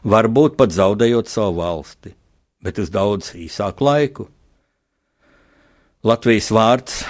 varbūt 0.04 0.58
pat 0.60 0.76
zaudējot 0.76 1.32
savu 1.32 1.60
valsti, 1.62 2.14
bet 2.64 2.80
uz 2.84 2.92
daudz 2.94 3.34
īsāku 3.40 3.88
laiku. 3.88 4.30
Latvijas 6.04 6.52
vārds 6.52 7.04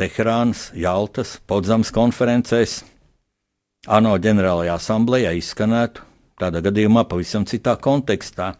Teherānas, 0.00 0.70
Jaltas, 0.74 1.36
Podzams 1.46 1.92
konferencēs, 1.94 2.80
ANO 3.88 4.16
ģenerālajā 4.20 4.74
asamblējā 4.80 5.34
izskanētu 5.38 6.06
tādā 6.40 6.62
gadījumā 6.64 7.04
pavisam 7.08 7.44
citā 7.48 7.76
kontekstā. 7.80 8.54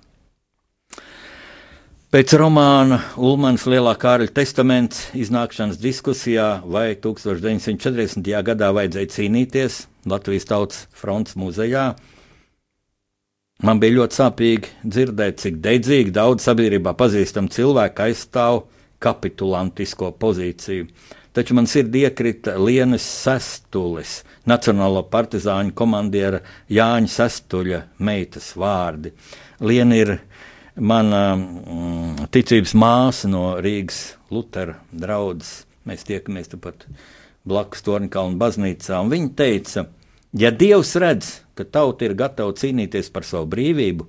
Pēc 2.11 2.33
romāna 2.35 2.97
Ulmans 3.23 3.69
Lielā 3.71 3.93
Kārļa 3.95 4.33
testaments 4.35 5.05
iznākšanas 5.15 5.77
diskusijā, 5.79 6.57
vai 6.67 6.97
1940. 6.99 8.27
gadā 8.49 8.73
vajadzēja 8.75 9.11
cīnīties 9.15 9.77
Latvijas 10.11 10.49
Tautas 10.51 10.81
fronts 10.91 11.37
muzejā, 11.39 11.85
man 13.63 13.79
bija 13.79 14.01
ļoti 14.01 14.19
sāpīgi 14.19 14.73
dzirdēt, 14.83 15.39
cik 15.39 15.61
deidzīgi 15.63 16.11
daudz 16.17 16.49
sabiedrībā 16.49 16.97
pazīstam 16.99 17.47
cilvēku 17.47 18.03
aizstāv 18.09 18.65
kapitulantisko 18.99 20.11
pozīciju. 20.19 20.91
Taču 21.31 21.55
man 21.55 21.71
sirdī 21.71 22.09
iekrita 22.09 22.57
Lienas 22.59 23.07
Sestulis, 23.07 24.25
Nacionālo 24.51 25.05
partizāņu 25.15 25.79
komandiera 25.79 26.43
Jāņa 26.75 27.15
Sestuļa 27.21 27.85
meitas 28.03 28.51
vārdi. 28.59 29.15
Liena 29.63 29.95
ir 29.95 30.17
mana 30.77 31.23
mm, 31.37 32.29
ticības 32.35 32.75
māsa 32.79 33.31
no 33.31 33.57
Rīgas 33.63 34.17
Lutera 34.31 34.79
draudzes. 34.93 35.65
Mēs 35.89 36.05
tiekamies 36.07 36.53
tepat 36.53 36.85
blakus 37.49 37.83
Torņkalnu 37.87 38.39
baznīcā, 38.39 38.99
un 39.01 39.11
viņa 39.11 39.31
teica, 39.37 39.87
ja 40.37 40.51
Dievs 40.53 40.93
redz, 41.01 41.31
ka 41.57 41.65
tauta 41.65 42.05
ir 42.07 42.15
gatava 42.19 42.53
cīnīties 42.55 43.09
par 43.15 43.25
savu 43.27 43.49
brīvību, 43.51 44.07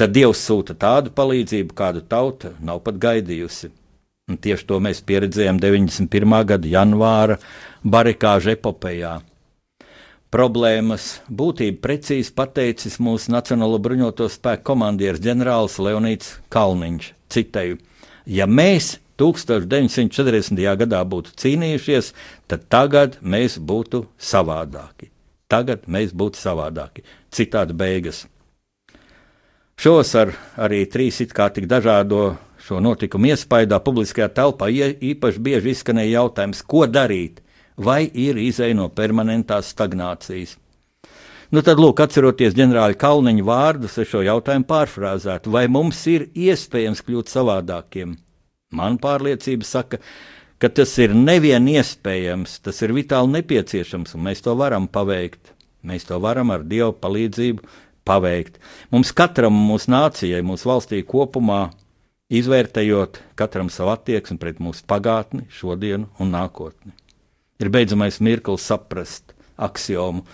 tad 0.00 0.14
Dievs 0.16 0.40
sūta 0.48 0.74
tādu 0.80 1.12
palīdzību, 1.14 1.76
kādu 1.76 2.02
tauta 2.08 2.54
nav 2.64 2.80
pat 2.86 2.98
gaidījusi. 3.02 3.70
Un 4.30 4.38
tieši 4.38 4.66
to 4.66 4.78
mēs 4.80 5.02
pieredzējām 5.04 5.58
91. 5.60 6.36
gada 6.46 6.70
janvāra 6.70 7.36
barikāžu 7.84 8.54
epopējā 8.54 9.18
problēmas 10.34 11.20
būtību 11.26 11.80
precīzi 11.82 12.32
pateicis 12.34 12.98
mūsu 13.02 13.32
Nacionālo 13.34 13.80
bruņoto 13.82 14.28
spēku 14.30 14.70
komandieris 14.72 15.22
ģenerālis 15.24 15.78
Leonīts 15.82 16.34
Kalniņš. 16.54 17.12
Citēju, 17.30 17.78
ja 18.26 18.46
mēs 18.46 18.96
1940. 19.20 20.60
gadā 20.80 21.00
būtu 21.04 21.34
cīnījušies, 21.42 22.12
tad 22.48 22.66
tagad 22.72 23.18
mēs 23.20 23.58
būtu 23.58 24.06
savādāki. 24.18 25.10
Tagad 25.50 25.88
mēs 25.90 26.14
būtu 26.14 26.38
savādāki. 26.40 27.04
Citādi 27.34 27.74
beigas. 27.76 28.24
Šovasar 29.80 30.34
arī 30.60 30.84
trīs 30.92 31.20
it 31.24 31.34
kā 31.34 31.48
tik 31.50 31.66
dažādo 31.66 32.36
šo 32.60 32.78
notikumu 32.84 33.32
iespaidā 33.32 33.80
publiskajā 33.82 34.28
telpā 34.36 34.68
īpaši 34.70 35.40
bieži 35.40 35.72
izskanēja 35.74 36.20
jautājums, 36.20 36.60
ko 36.62 36.84
darīt, 36.86 37.40
vai 37.80 38.04
ir 38.06 38.38
izēja 38.40 38.76
no 38.76 38.88
permanentās 38.92 39.72
stagnācijas. 39.74 40.56
Nu, 41.50 41.64
tad, 41.66 41.80
lūk, 41.82 41.98
atceroties 42.04 42.54
ģenerāļa 42.54 42.98
Kalniņa 43.00 43.44
vārdus, 43.46 43.96
es 43.98 44.10
šo 44.12 44.20
jautājumu 44.22 44.68
pārfrāzētu, 44.70 45.50
vai 45.50 45.64
mums 45.66 46.04
ir 46.06 46.28
iespējams 46.30 47.02
kļūt 47.06 47.32
savādākiem? 47.32 48.12
Man 48.78 49.00
pārliecība 49.02 49.66
saka, 49.66 49.98
ka 50.62 50.70
tas 50.70 50.92
ir 51.02 51.16
nevien 51.16 51.66
iespējams, 51.72 52.60
tas 52.62 52.78
ir 52.86 52.94
vitāli 52.94 53.40
nepieciešams, 53.40 54.14
un 54.14 54.24
mēs 54.28 54.44
to 54.46 54.54
varam 54.60 54.86
paveikt. 54.86 55.56
Mēs 55.82 56.06
to 56.06 56.20
varam 56.22 56.52
ar 56.54 56.62
Dieva 56.62 56.92
palīdzību 56.94 57.66
paveikt. 58.06 58.62
Mums 58.94 59.10
katram, 59.16 59.56
mūsu 59.72 59.90
nācijai, 59.90 60.44
mūsu 60.46 60.70
valstī 60.70 61.02
kopumā, 61.02 61.64
izvērtējot 62.30 63.24
katram 63.40 63.74
savu 63.74 63.96
attieksmi 63.96 64.38
pret 64.38 64.62
mūsu 64.62 64.86
pagātni, 64.86 65.48
šodienu 65.50 66.12
un 66.22 66.36
nākotni 66.36 66.94
ir 67.60 67.70
beidzamais 67.72 68.20
mirklis 68.24 68.64
saprast 68.66 69.34
axiomu, 69.60 70.24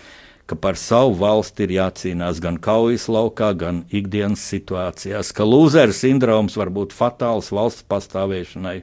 ka 0.46 0.54
par 0.54 0.78
savu 0.78 1.16
valsti 1.18 1.66
ir 1.66 1.76
jācīnās 1.76 2.40
gan 2.42 2.60
kaujas 2.62 3.08
laukā, 3.10 3.50
gan 3.58 3.82
ikdienas 3.90 4.44
situācijās, 4.46 5.32
ka 5.34 5.46
lūzera 5.46 5.94
sindroms 5.94 6.56
var 6.58 6.70
būt 6.70 6.94
fatāls 6.94 7.50
valsts 7.50 7.86
pastāvēšanai. 7.90 8.78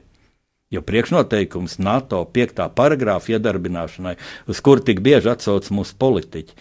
Jo 0.72 0.82
priekšnoteikums 0.84 1.78
NATO 1.78 2.20
5. 2.34 2.66
paragrāfa 2.76 3.36
iedarbināšanai, 3.36 4.16
uz 4.50 4.60
kuru 4.64 4.82
tik 4.84 5.00
bieži 5.04 5.30
atsauc 5.32 5.70
mūsu 5.72 5.96
politiķi, 6.00 6.56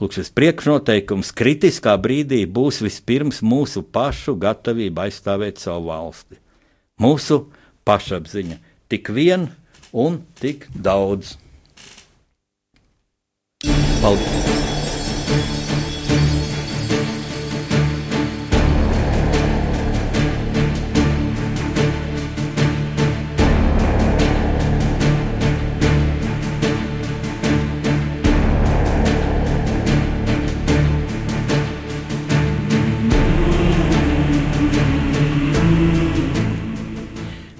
Lūk, 0.00 0.14
šis 0.16 0.30
priekšnoteikums 0.32 1.28
kritiskā 1.36 1.92
brīdī 2.00 2.46
būs 2.48 2.78
vispirms 2.80 3.42
mūsu 3.44 3.82
pašu 3.84 4.32
gatavība 4.40 5.04
aizstāvēt 5.04 5.60
savu 5.60 5.90
valsti. 5.90 6.38
Mūsu 7.04 7.42
pašapziņa. 7.84 8.56
Tik 8.88 9.10
vien 9.12 9.50
un 9.92 10.22
tik 10.40 10.68
daudz. 10.74 11.36
Paldies! 14.00 14.50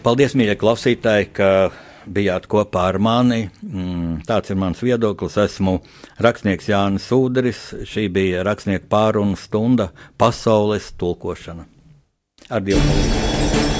Paldies, 0.00 0.32
mīļie 0.34 0.56
klausītāji, 0.58 1.26
ka 1.36 1.48
bijāt 2.12 2.48
kopā 2.50 2.88
ar 2.90 2.98
mani. 3.02 3.48
Mm, 3.64 4.20
tāds 4.28 4.52
ir 4.52 4.60
mans 4.60 4.82
viedoklis. 4.84 5.38
Esmu 5.40 5.78
rakstnieks 6.22 6.70
Jānis 6.70 7.08
Sūderis. 7.10 7.62
Šī 7.88 8.08
bija 8.12 8.44
rakstnieku 8.46 8.90
pārunu 8.90 9.38
stunda 9.38 9.90
pasaules 10.18 10.92
tulkošana. 11.00 11.66
Ar 12.50 12.66
Dievu 12.66 13.79